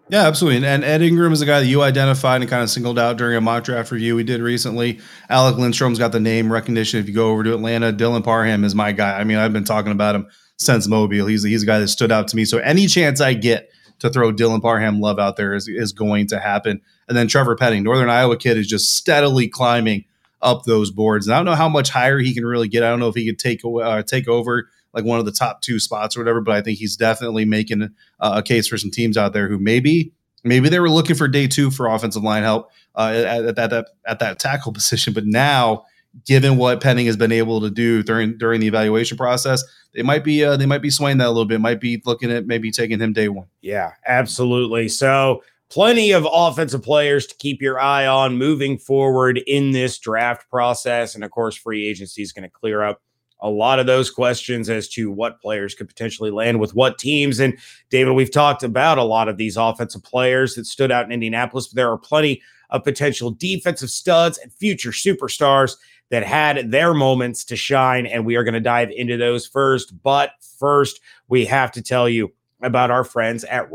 Yeah, 0.08 0.26
absolutely. 0.26 0.66
And, 0.66 0.84
Ed 0.84 1.00
Ingram 1.00 1.32
is 1.32 1.40
a 1.40 1.46
guy 1.46 1.60
that 1.60 1.66
you 1.66 1.82
identified 1.82 2.42
and 2.42 2.50
kind 2.50 2.62
of 2.62 2.68
singled 2.68 2.98
out 2.98 3.16
during 3.16 3.36
a 3.36 3.40
mock 3.40 3.64
draft 3.64 3.90
review 3.90 4.14
we 4.16 4.22
did 4.22 4.42
recently. 4.42 5.00
Alec 5.30 5.56
Lindstrom's 5.56 5.98
got 5.98 6.12
the 6.12 6.20
name 6.20 6.52
recognition. 6.52 7.00
If 7.00 7.08
you 7.08 7.14
go 7.14 7.30
over 7.30 7.42
to 7.42 7.54
Atlanta, 7.54 7.92
Dylan 7.92 8.22
Parham 8.22 8.64
is 8.64 8.74
my 8.74 8.92
guy. 8.92 9.18
I 9.18 9.24
mean, 9.24 9.38
I've 9.38 9.52
been 9.54 9.64
talking 9.64 9.92
about 9.92 10.14
him 10.14 10.26
since 10.58 10.86
Mobile. 10.86 11.26
He's 11.26 11.42
he's 11.42 11.62
a 11.62 11.66
guy 11.66 11.78
that 11.78 11.88
stood 11.88 12.12
out 12.12 12.28
to 12.28 12.36
me. 12.36 12.44
So 12.44 12.58
any 12.58 12.86
chance 12.86 13.20
I 13.20 13.32
get 13.32 13.70
to 14.00 14.10
throw 14.10 14.30
Dylan 14.30 14.60
Parham 14.60 15.00
love 15.00 15.18
out 15.18 15.36
there 15.36 15.54
is, 15.54 15.68
is 15.68 15.92
going 15.92 16.26
to 16.28 16.38
happen. 16.38 16.82
And 17.08 17.16
then 17.16 17.26
Trevor 17.26 17.56
Penning, 17.56 17.82
Northern 17.82 18.10
Iowa 18.10 18.36
kid, 18.36 18.58
is 18.58 18.66
just 18.66 18.94
steadily 18.96 19.48
climbing 19.48 20.04
up 20.42 20.64
those 20.64 20.90
boards. 20.90 21.26
And 21.26 21.34
I 21.34 21.38
don't 21.38 21.46
know 21.46 21.54
how 21.54 21.70
much 21.70 21.88
higher 21.88 22.18
he 22.18 22.34
can 22.34 22.44
really 22.44 22.68
get. 22.68 22.82
I 22.82 22.90
don't 22.90 23.00
know 23.00 23.08
if 23.08 23.14
he 23.14 23.26
could 23.26 23.38
take 23.38 23.62
uh, 23.64 24.02
take 24.02 24.28
over 24.28 24.68
like 24.94 25.04
one 25.04 25.18
of 25.18 25.24
the 25.24 25.32
top 25.32 25.60
two 25.60 25.78
spots 25.78 26.16
or 26.16 26.20
whatever, 26.20 26.40
but 26.40 26.54
I 26.54 26.62
think 26.62 26.78
he's 26.78 26.96
definitely 26.96 27.44
making 27.44 27.82
uh, 27.82 27.88
a 28.36 28.42
case 28.42 28.68
for 28.68 28.78
some 28.78 28.90
teams 28.90 29.16
out 29.16 29.32
there 29.32 29.48
who 29.48 29.58
maybe 29.58 30.12
maybe 30.44 30.68
they 30.68 30.80
were 30.80 30.90
looking 30.90 31.16
for 31.16 31.28
day 31.28 31.46
two 31.46 31.70
for 31.70 31.86
offensive 31.86 32.22
line 32.22 32.42
help 32.42 32.70
uh, 32.94 33.12
at, 33.14 33.58
at, 33.58 33.70
that 33.70 33.86
at 34.06 34.18
that 34.20 34.38
tackle 34.38 34.72
position, 34.74 35.12
but 35.12 35.26
now 35.26 35.84
given 36.24 36.56
what 36.56 36.80
Penning 36.80 37.06
has 37.06 37.16
been 37.16 37.32
able 37.32 37.60
to 37.60 37.70
do 37.70 38.02
during 38.02 38.38
during 38.38 38.60
the 38.60 38.66
evaluation 38.66 39.16
process, 39.16 39.62
they 39.94 40.02
might 40.02 40.24
be 40.24 40.44
uh, 40.44 40.56
they 40.56 40.66
might 40.66 40.82
be 40.82 40.90
swaying 40.90 41.18
that 41.18 41.26
a 41.26 41.30
little 41.30 41.44
bit. 41.44 41.60
Might 41.60 41.80
be 41.80 42.00
looking 42.04 42.30
at 42.30 42.46
maybe 42.46 42.70
taking 42.70 43.00
him 43.00 43.12
day 43.12 43.28
one. 43.28 43.46
Yeah, 43.60 43.92
absolutely. 44.06 44.88
So 44.88 45.42
plenty 45.70 46.12
of 46.12 46.26
offensive 46.30 46.82
players 46.82 47.26
to 47.26 47.36
keep 47.36 47.60
your 47.60 47.80
eye 47.80 48.06
on 48.06 48.38
moving 48.38 48.78
forward 48.78 49.38
in 49.46 49.72
this 49.72 49.98
draft 49.98 50.48
process, 50.48 51.14
and 51.14 51.24
of 51.24 51.30
course, 51.30 51.56
free 51.56 51.86
agency 51.86 52.22
is 52.22 52.32
going 52.32 52.44
to 52.44 52.50
clear 52.50 52.82
up 52.82 53.02
a 53.44 53.50
lot 53.50 53.78
of 53.78 53.86
those 53.86 54.10
questions 54.10 54.70
as 54.70 54.88
to 54.88 55.10
what 55.10 55.40
players 55.40 55.74
could 55.74 55.86
potentially 55.86 56.30
land 56.30 56.58
with 56.58 56.74
what 56.74 56.98
teams. 56.98 57.38
And 57.38 57.56
David, 57.90 58.14
we've 58.14 58.32
talked 58.32 58.62
about 58.62 58.96
a 58.96 59.04
lot 59.04 59.28
of 59.28 59.36
these 59.36 59.58
offensive 59.58 60.02
players 60.02 60.54
that 60.54 60.64
stood 60.64 60.90
out 60.90 61.04
in 61.04 61.12
Indianapolis, 61.12 61.68
but 61.68 61.76
there 61.76 61.90
are 61.92 61.98
plenty 61.98 62.40
of 62.70 62.82
potential 62.82 63.30
defensive 63.30 63.90
studs 63.90 64.38
and 64.38 64.50
future 64.50 64.90
superstars 64.90 65.76
that 66.10 66.24
had 66.24 66.70
their 66.70 66.94
moments 66.94 67.44
to 67.44 67.54
shine. 67.54 68.06
And 68.06 68.24
we 68.24 68.36
are 68.36 68.44
going 68.44 68.54
to 68.54 68.60
dive 68.60 68.90
into 68.90 69.18
those 69.18 69.46
first. 69.46 70.02
But 70.02 70.30
first, 70.58 71.00
we 71.28 71.44
have 71.44 71.70
to 71.72 71.82
tell 71.82 72.08
you 72.08 72.32
about 72.62 72.90
our 72.90 73.04
friends 73.04 73.44
at 73.44 73.70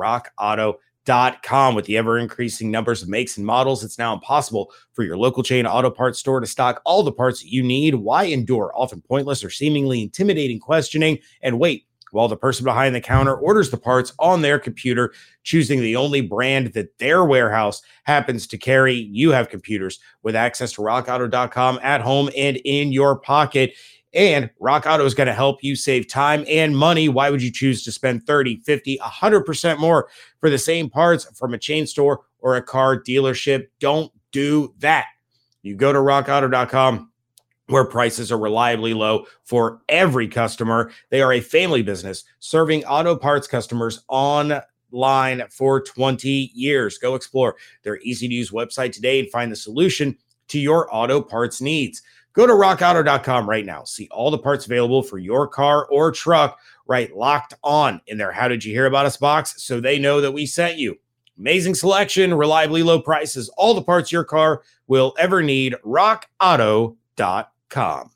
rockauto.com. 1.09 1.75
With 1.75 1.85
the 1.85 1.97
ever 1.97 2.17
increasing 2.17 2.71
numbers 2.71 3.01
of 3.01 3.09
makes 3.09 3.37
and 3.37 3.45
models, 3.45 3.83
it's 3.83 3.97
now 3.97 4.13
impossible 4.13 4.71
for 4.93 5.03
your 5.03 5.17
local 5.17 5.43
chain 5.43 5.65
auto 5.65 5.89
parts 5.89 6.19
store 6.19 6.39
to 6.39 6.47
stock 6.47 6.81
all 6.85 7.03
the 7.03 7.11
parts 7.11 7.43
you 7.43 7.63
need. 7.63 7.95
Why 7.95 8.25
endure 8.25 8.71
often 8.75 9.01
pointless 9.01 9.43
or 9.43 9.49
seemingly 9.49 10.01
intimidating 10.01 10.59
questioning 10.59 11.19
and 11.41 11.59
wait? 11.59 11.85
while 12.11 12.27
the 12.27 12.35
person 12.35 12.63
behind 12.63 12.95
the 12.95 12.99
counter 12.99 13.35
orders 13.35 13.69
the 13.69 13.77
parts 13.77 14.13
on 14.17 14.41
their 14.41 14.57
computer, 14.57 15.13
choosing 15.43 15.79
the 15.79 15.95
only 15.95 16.21
brand 16.21 16.73
that 16.73 16.97
their 16.97 17.23
warehouse 17.23 17.83
happens 18.05 18.47
to 18.47 18.57
carry. 18.57 18.95
You 18.95 19.29
have 19.29 19.49
computers 19.49 19.99
with 20.23 20.35
access 20.35 20.71
to 20.73 20.81
rockauto.com 20.81 21.79
at 21.83 22.01
home 22.01 22.31
and 22.35 22.57
in 22.65 22.91
your 22.91 23.19
pocket. 23.19 23.73
And 24.13 24.49
Rock 24.59 24.85
Auto 24.87 25.05
is 25.05 25.13
going 25.13 25.27
to 25.27 25.33
help 25.33 25.63
you 25.63 25.75
save 25.75 26.07
time 26.07 26.43
and 26.47 26.75
money. 26.75 27.09
Why 27.09 27.29
would 27.29 27.43
you 27.43 27.51
choose 27.51 27.83
to 27.83 27.91
spend 27.91 28.25
30, 28.25 28.61
50, 28.65 28.97
100% 28.97 29.79
more 29.79 30.09
for 30.39 30.49
the 30.49 30.57
same 30.57 30.89
parts 30.89 31.25
from 31.37 31.53
a 31.53 31.59
chain 31.59 31.85
store 31.85 32.21
or 32.39 32.55
a 32.55 32.61
car 32.61 32.99
dealership? 32.99 33.67
Don't 33.79 34.11
do 34.31 34.73
that. 34.79 35.05
You 35.61 35.75
go 35.75 35.93
to 35.93 35.99
rockauto.com 35.99 37.11
where 37.67 37.85
prices 37.85 38.31
are 38.31 38.39
reliably 38.39 38.93
low 38.93 39.25
for 39.43 39.81
every 39.89 40.27
customer. 40.27 40.91
They 41.09 41.21
are 41.21 41.33
a 41.33 41.39
family 41.39 41.83
business 41.83 42.23
serving 42.39 42.83
auto 42.85 43.15
parts 43.15 43.47
customers 43.47 44.03
online 44.07 45.43
for 45.51 45.81
20 45.81 46.51
years. 46.55 46.97
Go 46.97 47.13
explore 47.13 47.55
their 47.83 47.99
easy 47.99 48.27
to 48.27 48.33
use 48.33 48.49
website 48.49 48.91
today 48.91 49.19
and 49.19 49.29
find 49.29 49.51
the 49.51 49.55
solution 49.55 50.17
to 50.47 50.59
your 50.59 50.93
auto 50.93 51.21
parts 51.21 51.61
needs. 51.61 52.01
Go 52.39 52.47
to 52.47 52.54
rockauto.com 52.54 53.49
right 53.49 53.65
now. 53.65 53.84
See 53.84 54.08
all 54.12 54.32
the 54.32 54.38
parts 54.38 54.65
available 54.65 55.04
for 55.04 55.17
your 55.17 55.45
car 55.45 55.86
or 55.88 56.10
truck 56.10 56.58
right 56.88 57.13
locked 57.13 57.54
on 57.65 57.99
in 58.08 58.17
their 58.17 58.32
How 58.32 58.47
Did 58.47 58.63
You 58.63 58.71
Hear 58.71 58.86
About 58.86 59.06
Us 59.06 59.17
box 59.17 59.62
so 59.62 59.82
they 59.82 59.99
know 59.99 60.21
that 60.21 60.32
we 60.32 60.45
sent 60.45 60.78
you. 60.78 60.97
Amazing 61.38 61.75
selection, 61.75 62.34
reliably 62.34 62.82
low 62.82 63.02
prices, 63.02 63.49
all 63.58 63.73
the 63.73 63.82
parts 63.82 64.10
your 64.10 64.23
car 64.23 64.62
will 64.88 65.13
ever 65.19 65.43
need. 65.43 65.75
RockAuto.com. 65.86 68.12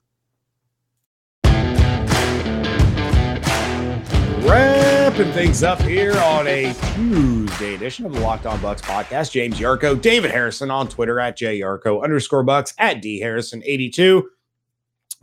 Wrapping 5.13 5.31
things 5.33 5.61
up 5.61 5.79
here 5.83 6.17
on 6.17 6.47
a 6.47 6.73
Tuesday 6.95 7.75
edition 7.75 8.07
of 8.07 8.13
the 8.13 8.19
Locked 8.21 8.47
On 8.47 8.57
Bucs 8.57 8.81
podcast. 8.81 9.29
James 9.29 9.59
Yarcho, 9.59 10.01
David 10.01 10.31
Harrison 10.31 10.71
on 10.71 10.87
Twitter 10.87 11.19
at 11.19 11.37
JYarcho 11.37 12.03
underscore 12.03 12.43
BUCS 12.43 12.73
at 12.79 12.99
D 12.99 13.19
Harrison 13.19 13.61
82. 13.63 14.27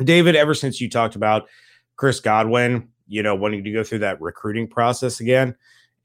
David, 0.05 0.37
ever 0.37 0.55
since 0.55 0.81
you 0.81 0.89
talked 0.89 1.17
about 1.17 1.49
Chris 1.97 2.21
Godwin, 2.21 2.91
you 3.09 3.25
know, 3.25 3.35
wanting 3.35 3.65
to 3.65 3.73
go 3.73 3.83
through 3.83 3.99
that 3.99 4.21
recruiting 4.21 4.69
process 4.69 5.19
again 5.19 5.57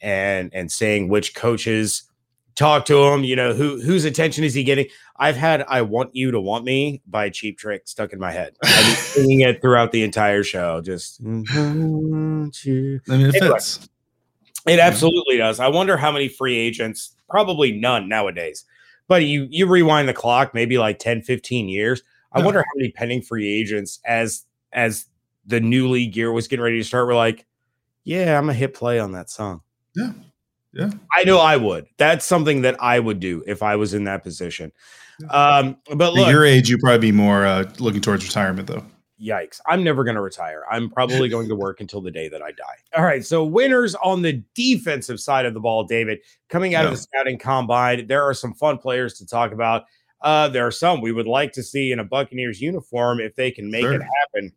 and 0.02 0.50
and 0.52 0.72
saying 0.72 1.08
which 1.08 1.36
coaches 1.36 2.10
talk 2.56 2.86
to 2.86 3.04
him, 3.04 3.24
you 3.24 3.36
know, 3.36 3.54
who 3.54 3.82
whose 3.82 4.06
attention 4.06 4.44
is 4.44 4.54
he 4.54 4.64
getting? 4.64 4.88
I've 5.18 5.36
had 5.36 5.64
I 5.68 5.82
want 5.82 6.16
you 6.16 6.32
to 6.32 6.40
want 6.40 6.66
me 6.66 7.02
by 7.08 7.30
cheap 7.30 7.58
trick 7.58 7.88
stuck 7.88 8.14
in 8.14 8.20
my 8.20 8.32
head. 8.32 8.56
I've 8.64 8.86
been 8.86 8.96
singing 8.96 9.42
it 9.42 9.62
throughout 9.62 9.92
the 9.92 10.04
entire 10.04 10.44
show. 10.44 10.82
Just 10.82 11.22
I 13.10 13.18
mean, 13.18 13.28
it 13.28 13.40
fits. 13.40 13.90
it 14.66 14.80
absolutely 14.80 15.38
does. 15.38 15.60
I 15.60 15.68
wonder 15.68 15.98
how 15.98 16.12
many 16.12 16.28
free 16.28 16.58
agents, 16.58 17.16
probably 17.30 17.72
none 17.72 18.10
nowadays. 18.10 18.66
But 19.08 19.24
you 19.26 19.48
you 19.50 19.68
rewind 19.68 20.10
the 20.10 20.14
clock 20.14 20.54
maybe 20.54 20.78
like 20.78 21.00
10, 21.00 21.22
15 21.22 21.70
years. 21.70 22.02
I 22.32 22.42
wonder 22.44 22.60
how 22.60 22.72
many 22.76 22.92
pending 22.92 23.22
free 23.22 23.48
agents 23.48 24.00
as 24.06 24.44
as 24.74 25.06
the 25.46 25.60
new 25.60 25.88
league 25.90 26.18
year 26.18 26.32
was 26.32 26.48
getting 26.48 26.64
ready 26.64 26.80
to 26.80 26.84
start 26.84 27.08
were 27.08 27.16
like, 27.16 27.46
yeah, 28.04 28.38
I'm 28.38 28.50
a 28.50 28.54
hit 28.54 28.74
play 28.74 29.00
on 29.00 29.14
that 29.14 29.30
song. 29.30 29.62
Yeah. 29.96 30.12
Yeah. 30.76 30.92
I 31.16 31.24
know 31.24 31.40
I 31.40 31.56
would. 31.58 31.86
That's 31.98 32.26
something 32.26 32.62
that 32.64 32.76
I 32.84 33.00
would 33.00 33.20
do 33.20 33.44
if 33.48 33.64
I 33.64 33.76
was 33.78 33.94
in 33.94 34.04
that 34.04 34.24
position. 34.24 34.72
Um, 35.30 35.78
but 35.96 36.18
At 36.18 36.28
your 36.30 36.44
age, 36.46 36.70
you'd 36.70 36.82
probably 36.82 37.00
be 37.00 37.12
more 37.14 37.46
uh, 37.46 37.72
looking 37.80 38.02
towards 38.02 38.26
retirement, 38.26 38.68
though. 38.68 38.84
yikes. 39.22 39.62
I'm 39.66 39.82
never 39.84 40.04
going 40.04 40.16
to 40.16 40.22
retire. 40.22 40.64
I'm 40.70 40.90
probably 40.90 41.30
going 41.30 41.48
to 41.48 41.56
work 41.66 41.80
until 41.80 42.02
the 42.02 42.12
day 42.12 42.28
that 42.28 42.42
I 42.42 42.52
die. 42.52 42.76
All 42.98 43.06
right. 43.06 43.26
So, 43.26 43.44
winners 43.46 43.96
on 43.96 44.22
the 44.22 44.44
defensive 44.54 45.22
side 45.22 45.46
of 45.46 45.54
the 45.54 45.62
ball, 45.62 45.86
David, 45.86 46.20
coming 46.50 46.76
out 46.76 46.84
of 46.86 46.92
the 46.92 46.98
scouting 46.98 47.38
combine, 47.40 48.08
there 48.08 48.24
are 48.24 48.34
some 48.34 48.54
fun 48.54 48.78
players 48.78 49.14
to 49.20 49.26
talk 49.26 49.54
about. 49.54 49.86
Uh, 50.22 50.50
there 50.50 50.68
are 50.68 50.72
some 50.72 51.00
we 51.02 51.14
would 51.14 51.28
like 51.28 51.54
to 51.54 51.64
see 51.64 51.94
in 51.94 52.00
a 52.00 52.04
Buccaneers 52.04 52.60
uniform 52.60 53.22
if 53.22 53.36
they 53.36 53.52
can 53.52 53.72
make 53.72 53.84
Sure. 53.84 53.94
it 53.94 54.02
happen. 54.02 54.52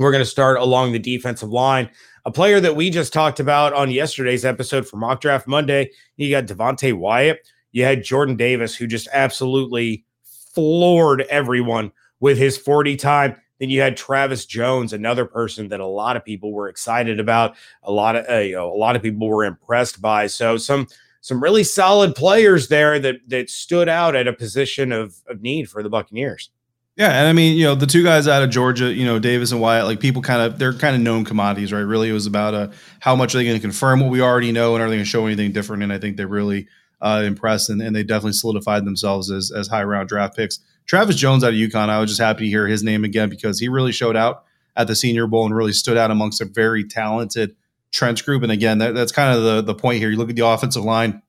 We're 0.00 0.12
going 0.12 0.24
to 0.24 0.30
start 0.30 0.56
along 0.56 0.92
the 0.92 0.98
defensive 0.98 1.50
line. 1.50 1.90
A 2.24 2.30
player 2.30 2.58
that 2.58 2.74
we 2.74 2.88
just 2.88 3.12
talked 3.12 3.38
about 3.38 3.74
on 3.74 3.90
yesterday's 3.90 4.46
episode 4.46 4.88
for 4.88 4.96
Mock 4.96 5.20
Draft 5.20 5.46
Monday, 5.46 5.90
you 6.16 6.30
got 6.30 6.46
Devonte 6.46 6.94
Wyatt. 6.94 7.46
You 7.72 7.84
had 7.84 8.02
Jordan 8.02 8.34
Davis, 8.34 8.74
who 8.74 8.86
just 8.86 9.08
absolutely 9.12 10.06
floored 10.54 11.20
everyone 11.28 11.92
with 12.18 12.38
his 12.38 12.56
40 12.56 12.96
time. 12.96 13.36
Then 13.58 13.68
you 13.68 13.82
had 13.82 13.94
Travis 13.94 14.46
Jones, 14.46 14.94
another 14.94 15.26
person 15.26 15.68
that 15.68 15.80
a 15.80 15.86
lot 15.86 16.16
of 16.16 16.24
people 16.24 16.50
were 16.50 16.70
excited 16.70 17.20
about. 17.20 17.54
A 17.82 17.92
lot 17.92 18.16
of 18.16 18.24
uh, 18.26 18.38
you 18.38 18.54
know, 18.54 18.72
a 18.72 18.78
lot 18.78 18.96
of 18.96 19.02
people 19.02 19.28
were 19.28 19.44
impressed 19.44 20.00
by. 20.00 20.28
So 20.28 20.56
some 20.56 20.86
some 21.20 21.42
really 21.42 21.62
solid 21.62 22.14
players 22.14 22.68
there 22.68 22.98
that 23.00 23.16
that 23.28 23.50
stood 23.50 23.90
out 23.90 24.16
at 24.16 24.26
a 24.26 24.32
position 24.32 24.92
of 24.92 25.16
of 25.28 25.42
need 25.42 25.68
for 25.68 25.82
the 25.82 25.90
Buccaneers. 25.90 26.48
Yeah, 26.96 27.12
and 27.18 27.28
I 27.28 27.32
mean, 27.32 27.56
you 27.56 27.64
know, 27.64 27.74
the 27.74 27.86
two 27.86 28.02
guys 28.02 28.28
out 28.28 28.42
of 28.42 28.50
Georgia, 28.50 28.92
you 28.92 29.04
know, 29.06 29.18
Davis 29.18 29.52
and 29.52 29.60
Wyatt, 29.60 29.86
like 29.86 30.00
people 30.00 30.20
kind 30.22 30.42
of 30.42 30.58
they're 30.58 30.74
kind 30.74 30.94
of 30.94 31.00
known 31.00 31.24
commodities, 31.24 31.72
right? 31.72 31.80
Really, 31.80 32.10
it 32.10 32.12
was 32.12 32.26
about 32.26 32.52
uh, 32.52 32.68
how 32.98 33.16
much 33.16 33.34
are 33.34 33.38
they 33.38 33.44
going 33.44 33.56
to 33.56 33.60
confirm 33.60 34.00
what 34.00 34.10
we 34.10 34.20
already 34.20 34.52
know, 34.52 34.74
and 34.74 34.82
are 34.82 34.88
they 34.88 34.96
going 34.96 35.04
to 35.04 35.08
show 35.10 35.24
anything 35.24 35.52
different? 35.52 35.82
And 35.82 35.92
I 35.92 35.98
think 35.98 36.16
they 36.16 36.24
really 36.26 36.66
uh, 37.00 37.22
impressed, 37.24 37.70
and, 37.70 37.80
and 37.80 37.96
they 37.96 38.02
definitely 38.02 38.32
solidified 38.32 38.84
themselves 38.84 39.30
as 39.30 39.50
as 39.50 39.68
high 39.68 39.84
round 39.84 40.08
draft 40.08 40.36
picks. 40.36 40.58
Travis 40.86 41.16
Jones 41.16 41.44
out 41.44 41.50
of 41.50 41.54
UConn, 41.54 41.88
I 41.88 42.00
was 42.00 42.10
just 42.10 42.20
happy 42.20 42.44
to 42.44 42.50
hear 42.50 42.66
his 42.66 42.82
name 42.82 43.04
again 43.04 43.30
because 43.30 43.60
he 43.60 43.68
really 43.68 43.92
showed 43.92 44.16
out 44.16 44.44
at 44.76 44.86
the 44.86 44.96
Senior 44.96 45.26
Bowl 45.26 45.46
and 45.46 45.54
really 45.54 45.72
stood 45.72 45.96
out 45.96 46.10
amongst 46.10 46.40
a 46.40 46.44
very 46.44 46.84
talented 46.84 47.54
trench 47.92 48.24
group. 48.24 48.42
And 48.42 48.52
again, 48.52 48.78
that, 48.78 48.94
that's 48.94 49.12
kind 49.12 49.36
of 49.36 49.42
the 49.42 49.62
the 49.62 49.74
point 49.74 50.00
here. 50.00 50.10
You 50.10 50.16
look 50.18 50.30
at 50.30 50.36
the 50.36 50.46
offensive 50.46 50.84
line, 50.84 51.22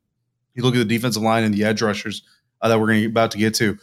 you 0.55 0.63
look 0.63 0.75
at 0.75 0.79
the 0.79 0.85
defensive 0.85 1.21
line 1.23 1.43
and 1.43 1.53
the 1.53 1.63
edge 1.63 1.81
rushers 1.81 2.23
uh, 2.61 2.67
that 2.67 2.79
we're 2.79 2.87
going 2.87 3.01
to 3.01 3.05
about 3.07 3.31
to 3.31 3.37
get 3.37 3.53
to 3.55 3.77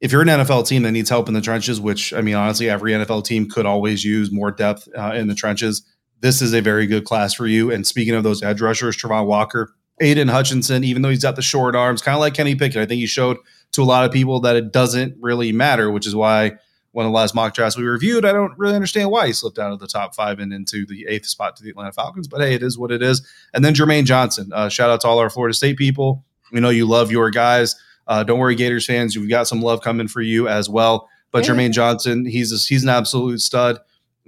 if 0.00 0.12
you're 0.12 0.22
an 0.22 0.28
NFL 0.28 0.66
team 0.66 0.82
that 0.82 0.92
needs 0.92 1.10
help 1.10 1.28
in 1.28 1.34
the 1.34 1.40
trenches, 1.40 1.80
which 1.80 2.12
I 2.12 2.22
mean, 2.22 2.34
honestly, 2.34 2.70
every 2.70 2.92
NFL 2.92 3.24
team 3.24 3.48
could 3.48 3.66
always 3.66 4.04
use 4.04 4.32
more 4.32 4.50
depth 4.50 4.88
uh, 4.96 5.12
in 5.14 5.28
the 5.28 5.34
trenches. 5.34 5.86
This 6.20 6.42
is 6.42 6.54
a 6.54 6.60
very 6.60 6.86
good 6.86 7.04
class 7.04 7.34
for 7.34 7.46
you. 7.46 7.70
And 7.70 7.86
speaking 7.86 8.14
of 8.14 8.22
those 8.22 8.42
edge 8.42 8.60
rushers, 8.60 8.96
Travon 8.96 9.26
Walker, 9.26 9.74
Aidan 10.00 10.28
Hutchinson, 10.28 10.84
even 10.84 11.02
though 11.02 11.10
he's 11.10 11.22
got 11.22 11.36
the 11.36 11.42
short 11.42 11.76
arms, 11.76 12.02
kind 12.02 12.14
of 12.14 12.20
like 12.20 12.34
Kenny 12.34 12.54
Pickett, 12.54 12.82
I 12.82 12.86
think 12.86 13.00
he 13.00 13.06
showed 13.06 13.36
to 13.72 13.82
a 13.82 13.84
lot 13.84 14.04
of 14.04 14.12
people 14.12 14.40
that 14.40 14.56
it 14.56 14.72
doesn't 14.72 15.16
really 15.20 15.52
matter, 15.52 15.90
which 15.90 16.06
is 16.06 16.14
why 16.14 16.52
one 16.92 17.06
of 17.06 17.12
the 17.12 17.16
last 17.16 17.34
mock 17.34 17.54
drafts 17.54 17.76
we 17.76 17.84
reviewed, 17.84 18.24
I 18.24 18.32
don't 18.32 18.58
really 18.58 18.74
understand 18.74 19.10
why 19.10 19.28
he 19.28 19.32
slipped 19.32 19.58
out 19.58 19.72
of 19.72 19.78
the 19.78 19.86
top 19.86 20.14
five 20.14 20.40
and 20.40 20.52
into 20.52 20.84
the 20.86 21.06
eighth 21.08 21.26
spot 21.26 21.56
to 21.56 21.62
the 21.62 21.70
Atlanta 21.70 21.92
Falcons. 21.92 22.26
But 22.26 22.40
hey, 22.40 22.54
it 22.54 22.62
is 22.62 22.76
what 22.76 22.90
it 22.90 23.02
is. 23.02 23.26
And 23.54 23.64
then 23.64 23.74
Jermaine 23.74 24.04
Johnson, 24.04 24.50
uh, 24.52 24.68
shout 24.68 24.90
out 24.90 25.02
to 25.02 25.08
all 25.08 25.18
our 25.18 25.30
Florida 25.30 25.54
State 25.54 25.76
people. 25.76 26.24
We 26.50 26.60
know 26.60 26.70
you 26.70 26.86
love 26.86 27.12
your 27.12 27.30
guys. 27.30 27.76
Uh, 28.10 28.24
don't 28.24 28.38
worry, 28.40 28.56
Gators 28.56 28.84
fans. 28.84 29.16
We've 29.16 29.30
got 29.30 29.46
some 29.46 29.62
love 29.62 29.80
coming 29.82 30.08
for 30.08 30.20
you 30.20 30.48
as 30.48 30.68
well. 30.68 31.08
But 31.30 31.46
Yeah. 31.46 31.54
Jermaine 31.54 31.70
Johnson, 31.72 32.26
he's 32.26 32.52
a, 32.52 32.56
he's 32.56 32.82
an 32.82 32.88
absolute 32.88 33.40
stud. 33.40 33.78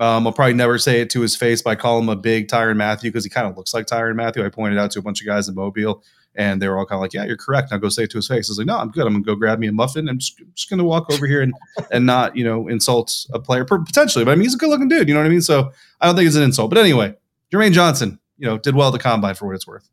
Um, 0.01 0.27
I'll 0.27 0.33
probably 0.33 0.55
never 0.55 0.79
say 0.79 1.01
it 1.01 1.11
to 1.11 1.21
his 1.21 1.35
face 1.37 1.62
by 1.62 1.75
calling 1.75 2.05
him 2.05 2.09
a 2.09 2.16
big 2.16 2.47
Tyrann 2.49 2.77
Mathieu 2.77 3.11
because 3.11 3.25
he 3.25 3.31
kind 3.31 3.47
of 3.49 3.57
looks 3.57 3.75
like 3.75 3.87
Tyrann 3.87 4.14
Mathieu. 4.14 4.45
I 4.45 4.49
pointed 4.51 4.79
out 4.79 4.92
to 4.92 5.01
a 5.01 5.03
bunch 5.03 5.21
of 5.21 5.27
guys 5.27 5.49
in 5.49 5.55
Mobile, 5.57 6.03
and 6.37 6.62
they 6.62 6.68
were 6.68 6.79
all 6.79 6.87
kind 6.87 6.97
of 6.97 7.03
like, 7.03 7.12
"Yeah, 7.12 7.25
you're 7.25 7.37
correct." 7.37 7.71
Now 7.71 7.77
go 7.79 7.88
say 7.88 8.05
it 8.05 8.11
to 8.12 8.18
his 8.18 8.27
face. 8.27 8.49
I 8.49 8.53
was 8.53 8.59
like, 8.59 8.66
"No, 8.68 8.79
I'm 8.79 8.90
good. 8.90 9.05
I'm 9.07 9.12
gonna 9.12 9.25
go 9.25 9.35
grab 9.35 9.59
me 9.59 9.66
a 9.66 9.73
muffin. 9.73 10.09
I'm 10.09 10.18
just, 10.18 10.40
just 10.55 10.71
gonna 10.71 10.85
walk 10.85 11.11
over 11.12 11.27
here 11.27 11.42
and 11.42 11.53
and 11.90 12.07
not 12.07 12.37
you 12.37 12.45
know 12.45 12.68
insult 12.68 13.27
a 13.35 13.38
player 13.40 13.64
potentially, 13.64 14.25
but 14.25 14.31
I 14.31 14.35
mean 14.37 14.45
he's 14.45 14.55
a 14.55 14.59
good 14.59 14.71
looking 14.71 14.88
dude. 14.88 15.09
You 15.09 15.14
know 15.14 15.21
what 15.21 15.27
I 15.27 15.31
mean? 15.31 15.42
So 15.42 15.73
I 16.01 16.07
don't 16.07 16.16
think 16.16 16.27
it's 16.27 16.37
an 16.37 16.42
insult. 16.45 16.71
But 16.71 16.79
anyway, 16.79 17.14
Jermaine 17.53 17.73
Johnson, 17.73 18.18
you 18.38 18.47
know, 18.47 18.59
did 18.59 18.75
well 18.75 18.88
at 18.88 18.92
the 18.92 18.99
combine 18.99 19.35
for 19.35 19.47
what 19.47 19.57
it's 19.57 19.66
worth. 19.66 19.88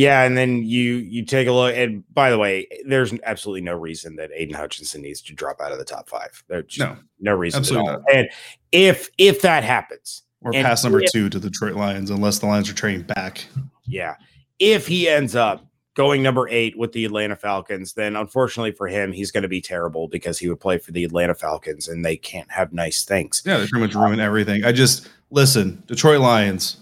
Yeah, 0.00 0.22
and 0.22 0.36
then 0.36 0.62
you 0.62 0.94
you 0.94 1.24
take 1.24 1.46
a 1.46 1.52
look. 1.52 1.74
And 1.76 2.02
by 2.14 2.30
the 2.30 2.38
way, 2.38 2.66
there's 2.86 3.12
absolutely 3.24 3.60
no 3.60 3.74
reason 3.74 4.16
that 4.16 4.30
Aidan 4.34 4.54
Hutchinson 4.54 5.02
needs 5.02 5.20
to 5.22 5.34
drop 5.34 5.60
out 5.60 5.72
of 5.72 5.78
the 5.78 5.84
top 5.84 6.08
five. 6.08 6.42
There's 6.48 6.78
No, 6.78 6.96
no 7.20 7.34
reason 7.34 7.58
absolutely 7.58 7.88
at 7.90 7.94
all. 7.96 8.04
And 8.12 8.28
if 8.72 9.10
if 9.18 9.42
that 9.42 9.62
happens, 9.64 10.22
or 10.40 10.52
pass 10.52 10.82
number 10.84 11.02
if- 11.02 11.12
two 11.12 11.28
to 11.28 11.38
the 11.38 11.50
Detroit 11.50 11.74
Lions, 11.74 12.08
unless 12.10 12.38
the 12.38 12.46
Lions 12.46 12.70
are 12.70 12.74
trading 12.74 13.02
back. 13.02 13.44
yeah, 13.86 14.14
if 14.58 14.86
he 14.86 15.08
ends 15.08 15.36
up 15.36 15.66
going 15.94 16.22
number 16.22 16.48
eight 16.48 16.78
with 16.78 16.92
the 16.92 17.04
Atlanta 17.04 17.36
Falcons, 17.36 17.92
then 17.94 18.16
unfortunately 18.16 18.70
for 18.72 18.86
him, 18.88 19.12
he's 19.12 19.30
going 19.32 19.42
to 19.42 19.48
be 19.48 19.60
terrible 19.60 20.08
because 20.08 20.38
he 20.38 20.48
would 20.48 20.60
play 20.60 20.78
for 20.78 20.92
the 20.92 21.04
Atlanta 21.04 21.34
Falcons, 21.34 21.88
and 21.88 22.04
they 22.04 22.16
can't 22.16 22.50
have 22.50 22.72
nice 22.72 23.04
things. 23.04 23.42
Yeah, 23.44 23.58
they 23.58 23.66
pretty 23.66 23.84
much 23.86 23.94
ruin 23.94 24.20
everything. 24.20 24.64
I 24.64 24.72
just 24.72 25.10
listen, 25.30 25.82
Detroit 25.86 26.20
Lions, 26.20 26.78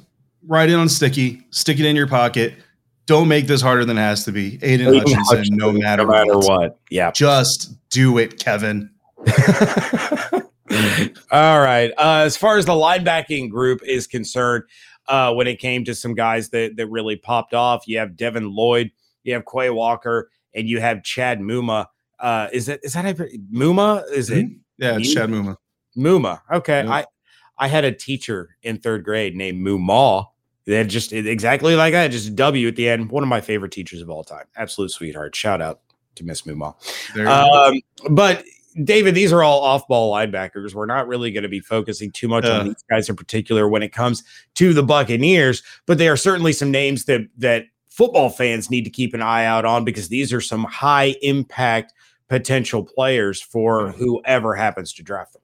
write 0.46 0.70
it 0.70 0.74
on 0.74 0.88
sticky, 0.88 1.42
stick 1.50 1.81
it 1.81 1.87
in 1.87 1.96
your 1.96 2.07
pocket. 2.07 2.54
Don't 3.08 3.26
make 3.26 3.46
this 3.46 3.62
harder 3.62 3.86
than 3.86 3.96
it 3.96 4.02
has 4.02 4.26
to 4.26 4.32
be. 4.32 4.58
Aidan, 4.62 4.88
Aidan 4.88 5.00
Hutchinson, 5.00 5.24
Hutchinson, 5.24 5.56
no 5.56 5.72
matter, 5.72 6.04
no 6.04 6.10
matter 6.10 6.34
what. 6.36 6.46
what. 6.46 6.78
Yeah. 6.90 7.10
Just 7.10 7.74
do 7.88 8.18
it, 8.18 8.38
Kevin. 8.38 8.90
All 11.30 11.60
right. 11.60 11.90
Uh, 11.96 12.22
as 12.26 12.36
far 12.36 12.58
as 12.58 12.66
the 12.66 12.74
linebacking 12.74 13.48
group 13.48 13.80
is 13.82 14.06
concerned, 14.06 14.64
uh, 15.08 15.32
when 15.32 15.46
it 15.46 15.58
came 15.58 15.86
to 15.86 15.94
some 15.94 16.14
guys 16.14 16.50
that 16.50 16.76
that 16.76 16.86
really 16.88 17.16
popped 17.16 17.54
off, 17.54 17.88
you 17.88 17.96
have 17.96 18.14
Devin 18.14 18.50
Lloyd, 18.50 18.90
you 19.24 19.32
have 19.32 19.44
Quay 19.50 19.70
Walker, 19.70 20.30
and 20.54 20.68
you 20.68 20.78
have 20.78 21.02
Chad 21.02 21.40
Muma. 21.40 21.86
Uh, 22.20 22.48
is 22.52 22.66
that 22.66 22.80
is 22.82 22.92
that 22.92 23.06
Muma? 23.50 24.04
Is 24.12 24.28
it 24.28 24.50
Yeah, 24.76 24.98
it's 24.98 25.14
Chad 25.14 25.30
Muma. 25.30 25.56
Muma? 25.96 26.42
Okay. 26.52 26.86
I 26.86 27.06
I 27.56 27.68
had 27.68 27.84
a 27.84 27.92
teacher 27.92 28.50
in 28.62 28.76
third 28.76 29.02
grade 29.02 29.34
named 29.34 29.66
Muma. 29.66 30.26
That 30.68 30.85
just 30.85 31.12
exactly 31.14 31.74
like 31.76 31.92
that, 31.94 32.09
just 32.09 32.28
a 32.28 32.31
W 32.31 32.68
at 32.68 32.76
the 32.76 32.88
end. 32.88 33.11
One 33.11 33.22
of 33.22 33.28
my 33.28 33.40
favorite 33.40 33.72
teachers 33.72 34.02
of 34.02 34.11
all 34.11 34.22
time. 34.22 34.44
Absolute 34.57 34.90
sweetheart. 34.90 35.35
Shout 35.35 35.62
out 35.62 35.81
to 36.16 36.24
Miss 36.24 36.42
Muma. 36.42 36.74
There 37.14 37.24
you 37.24 37.28
go. 37.31 37.70
Um, 38.04 38.14
but 38.14 38.44
David, 38.85 39.14
these 39.14 39.33
are 39.33 39.42
all 39.42 39.62
off 39.62 39.88
ball 39.88 40.12
linebackers. 40.12 40.74
We're 40.74 40.85
not 40.87 41.09
really 41.09 41.31
going 41.33 41.42
to 41.42 41.48
be 41.48 41.61
focusing 41.61 42.12
too 42.12 42.28
much 42.28 42.44
Yeah. 42.44 42.59
on 42.59 42.66
these 42.66 42.85
guys 42.90 43.09
in 43.09 43.16
particular 43.16 43.66
when 43.66 43.83
it 43.83 43.92
comes 43.92 44.22
to 44.57 44.74
the 44.74 44.83
Buccaneers, 44.83 45.62
but 45.87 45.96
they 45.96 46.07
are 46.09 46.16
certainly 46.18 46.52
some 46.52 46.70
names 46.70 47.07
that 47.07 47.22
that 47.38 47.64
football 47.88 48.28
fans 48.28 48.70
need 48.70 48.85
to 48.85 48.90
keep 48.90 49.14
an 49.14 49.22
eye 49.22 49.46
out 49.46 49.64
on 49.64 49.85
because 49.85 50.09
these 50.09 50.33
are 50.35 50.40
some 50.40 50.64
high 50.64 51.16
impact 51.22 51.94
potential 52.28 52.85
players 52.85 53.40
for 53.40 53.90
whoever 53.92 54.54
happens 54.54 54.92
to 54.92 55.02
draft 55.02 55.33
them. 55.33 55.42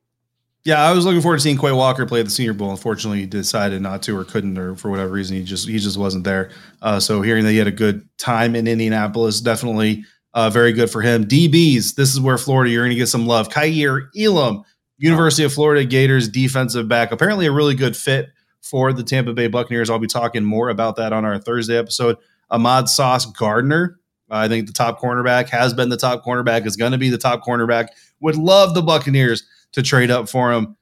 Yeah, 0.64 0.82
I 0.82 0.92
was 0.92 1.04
looking 1.04 1.20
forward 1.20 1.36
to 1.36 1.42
seeing 1.42 1.58
Quay 1.58 1.72
Walker 1.72 2.06
play 2.06 2.20
at 2.20 2.24
the 2.24 2.30
Senior 2.30 2.54
Bowl. 2.54 2.70
Unfortunately, 2.70 3.20
he 3.20 3.26
decided 3.26 3.82
not 3.82 4.02
to 4.04 4.16
or 4.16 4.24
couldn't, 4.24 4.56
or 4.56 4.74
for 4.76 4.90
whatever 4.90 5.12
reason, 5.12 5.36
he 5.36 5.44
just 5.44 5.68
he 5.68 5.78
just 5.78 5.98
wasn't 5.98 6.24
there. 6.24 6.50
Uh, 6.80 6.98
so 6.98 7.20
hearing 7.20 7.44
that 7.44 7.50
he 7.50 7.58
had 7.58 7.66
a 7.66 7.72
good 7.72 8.08
time 8.16 8.56
in 8.56 8.66
Indianapolis, 8.66 9.42
definitely 9.42 10.04
uh, 10.32 10.48
very 10.48 10.72
good 10.72 10.90
for 10.90 11.02
him. 11.02 11.26
DBs, 11.26 11.96
this 11.96 12.14
is 12.14 12.20
where 12.20 12.38
Florida 12.38 12.70
you're 12.70 12.82
going 12.82 12.90
to 12.90 12.96
get 12.96 13.08
some 13.08 13.26
love. 13.26 13.50
Kaiir 13.50 14.08
Elam, 14.18 14.64
University 14.96 15.44
of 15.44 15.52
Florida 15.52 15.84
Gators 15.84 16.30
defensive 16.30 16.88
back, 16.88 17.12
apparently 17.12 17.44
a 17.44 17.52
really 17.52 17.74
good 17.74 17.94
fit 17.94 18.30
for 18.62 18.94
the 18.94 19.02
Tampa 19.02 19.34
Bay 19.34 19.48
Buccaneers. 19.48 19.90
I'll 19.90 19.98
be 19.98 20.06
talking 20.06 20.44
more 20.44 20.70
about 20.70 20.96
that 20.96 21.12
on 21.12 21.26
our 21.26 21.38
Thursday 21.38 21.76
episode. 21.76 22.16
Ahmad 22.50 22.88
Sauce 22.88 23.26
Gardner, 23.26 23.98
I 24.30 24.48
think 24.48 24.66
the 24.66 24.72
top 24.72 24.98
cornerback 24.98 25.50
has 25.50 25.74
been 25.74 25.90
the 25.90 25.98
top 25.98 26.24
cornerback, 26.24 26.66
is 26.66 26.76
going 26.76 26.92
to 26.92 26.98
be 26.98 27.10
the 27.10 27.18
top 27.18 27.44
cornerback. 27.44 27.88
Would 28.20 28.36
love 28.36 28.72
the 28.74 28.82
Buccaneers 28.82 29.44
to 29.74 29.82
trade 29.82 30.10
up 30.10 30.28
for 30.28 30.52
him. 30.52 30.76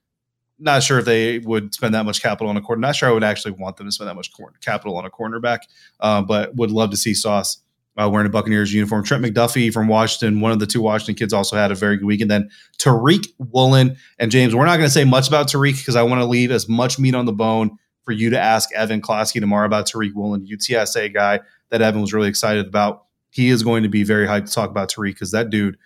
Not 0.59 0.83
sure 0.83 0.99
if 0.99 1.05
they 1.05 1.41
would 1.41 1.75
spend 1.75 1.95
that 1.95 2.05
much 2.05 2.23
capital 2.23 2.49
on 2.49 2.57
a 2.57 2.61
corner. 2.61 2.81
Not 2.81 2.95
sure 2.95 3.09
I 3.09 3.13
would 3.13 3.25
actually 3.25 3.53
want 3.53 3.77
them 3.77 3.87
to 3.87 3.93
spend 3.93 4.09
that 4.09 4.15
much 4.15 4.33
cor- 4.33 4.53
capital 4.61 4.97
on 4.97 5.05
a 5.05 5.11
cornerback, 5.11 5.61
uh, 5.99 6.23
but 6.23 6.55
would 6.55 6.71
love 6.71 6.91
to 6.91 6.97
see 6.97 7.15
Sauce 7.15 7.59
uh, 7.97 8.09
wearing 8.09 8.27
a 8.27 8.31
Buccaneers 8.31 8.73
uniform. 8.73 9.03
Trent 9.03 9.25
McDuffie 9.25 9.73
from 9.73 9.89
Washington, 9.89 10.41
one 10.41 10.53
of 10.53 10.61
the 10.61 10.67
two 10.67 10.81
Washington 10.81 11.15
kids, 11.15 11.33
also 11.33 11.57
had 11.57 11.73
a 11.73 11.75
very 11.75 11.97
good 11.97 12.07
week. 12.07 12.21
And 12.21 12.31
then 12.31 12.51
Tariq 12.79 13.27
Woolen 13.39 13.97
and 14.19 14.31
James. 14.31 14.55
We're 14.55 14.67
not 14.67 14.77
going 14.77 14.87
to 14.87 14.93
say 14.93 15.05
much 15.05 15.27
about 15.27 15.49
Tariq 15.49 15.79
because 15.79 15.97
I 15.97 16.03
want 16.03 16.21
to 16.21 16.27
leave 16.27 16.51
as 16.51 16.69
much 16.69 16.99
meat 16.99 17.15
on 17.15 17.27
the 17.27 17.33
bone 17.33 17.79
for 18.05 18.13
you 18.13 18.31
to 18.31 18.39
ask 18.39 18.73
Evan 18.75 19.01
Klosky 19.01 19.41
tomorrow 19.41 19.67
about 19.67 19.87
Tariq 19.87 20.15
Woolen, 20.15 20.47
UTSA 20.47 21.13
guy 21.13 21.41
that 21.71 21.83
Evan 21.83 22.01
was 22.01 22.13
really 22.13 22.29
excited 22.29 22.67
about. 22.67 23.05
He 23.31 23.49
is 23.49 23.63
going 23.63 23.83
to 23.83 23.89
be 23.89 24.05
very 24.05 24.27
hyped 24.27 24.47
to 24.47 24.53
talk 24.53 24.71
about 24.71 24.91
Tariq 24.91 25.15
because 25.15 25.31
that 25.33 25.51
dude 25.51 25.77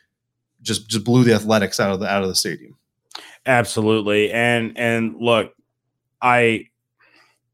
just 0.62 0.88
just 0.88 1.04
blew 1.04 1.24
the 1.24 1.34
athletics 1.34 1.78
out 1.80 1.92
of 1.92 2.00
the 2.00 2.08
out 2.08 2.22
of 2.22 2.28
the 2.28 2.34
stadium. 2.34 2.76
Absolutely. 3.46 4.32
And 4.32 4.76
and 4.76 5.16
look, 5.20 5.52
I 6.22 6.66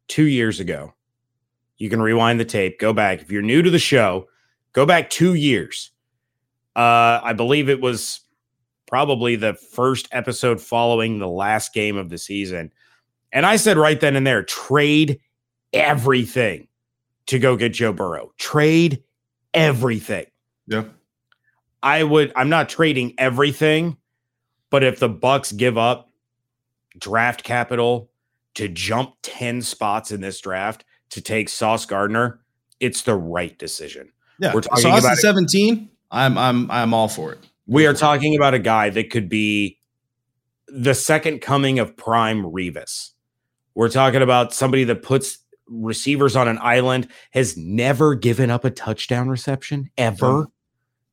2 0.08 0.24
years 0.24 0.60
ago, 0.60 0.94
you 1.78 1.90
can 1.90 2.00
rewind 2.00 2.40
the 2.40 2.44
tape, 2.44 2.78
go 2.78 2.92
back. 2.92 3.22
If 3.22 3.30
you're 3.30 3.42
new 3.42 3.62
to 3.62 3.70
the 3.70 3.78
show, 3.78 4.28
go 4.72 4.86
back 4.86 5.10
2 5.10 5.34
years. 5.34 5.90
Uh 6.76 7.20
I 7.22 7.32
believe 7.34 7.68
it 7.68 7.80
was 7.80 8.20
probably 8.86 9.36
the 9.36 9.54
first 9.54 10.08
episode 10.12 10.60
following 10.60 11.18
the 11.18 11.28
last 11.28 11.72
game 11.72 11.96
of 11.96 12.10
the 12.10 12.18
season. 12.18 12.70
And 13.32 13.46
I 13.46 13.56
said 13.56 13.76
right 13.76 13.98
then 14.00 14.16
and 14.16 14.26
there, 14.26 14.42
trade 14.42 15.18
everything 15.72 16.68
to 17.26 17.38
go 17.38 17.56
get 17.56 17.72
Joe 17.72 17.92
Burrow. 17.92 18.32
Trade 18.38 19.02
everything. 19.54 20.26
Yeah. 20.66 20.84
I 21.82 22.04
would 22.04 22.32
I'm 22.36 22.48
not 22.48 22.68
trading 22.68 23.14
everything, 23.18 23.96
but 24.72 24.82
if 24.82 24.98
the 24.98 25.08
Bucs 25.08 25.54
give 25.54 25.76
up 25.76 26.10
draft 26.98 27.44
capital 27.44 28.10
to 28.54 28.68
jump 28.68 29.14
10 29.22 29.62
spots 29.62 30.10
in 30.10 30.22
this 30.22 30.40
draft 30.40 30.84
to 31.10 31.20
take 31.20 31.48
Sauce 31.50 31.84
Gardner, 31.84 32.40
it's 32.80 33.02
the 33.02 33.14
right 33.14 33.56
decision. 33.58 34.10
Yeah. 34.40 34.54
We're 34.54 34.62
talking 34.62 34.82
Sauce 34.82 35.04
about 35.04 35.18
17. 35.18 35.90
I'm 36.10 36.36
I'm 36.36 36.70
I'm 36.70 36.94
all 36.94 37.08
for 37.08 37.32
it. 37.32 37.38
We 37.66 37.86
are 37.86 37.94
talking 37.94 38.34
about 38.34 38.54
a 38.54 38.58
guy 38.58 38.90
that 38.90 39.10
could 39.10 39.28
be 39.28 39.78
the 40.68 40.94
second 40.94 41.40
coming 41.40 41.78
of 41.78 41.96
prime 41.96 42.42
Revis. 42.42 43.10
We're 43.74 43.90
talking 43.90 44.22
about 44.22 44.54
somebody 44.54 44.84
that 44.84 45.02
puts 45.02 45.38
receivers 45.68 46.34
on 46.34 46.48
an 46.48 46.58
island, 46.60 47.08
has 47.32 47.56
never 47.56 48.14
given 48.14 48.50
up 48.50 48.64
a 48.64 48.70
touchdown 48.70 49.28
reception 49.28 49.90
ever. 49.98 50.46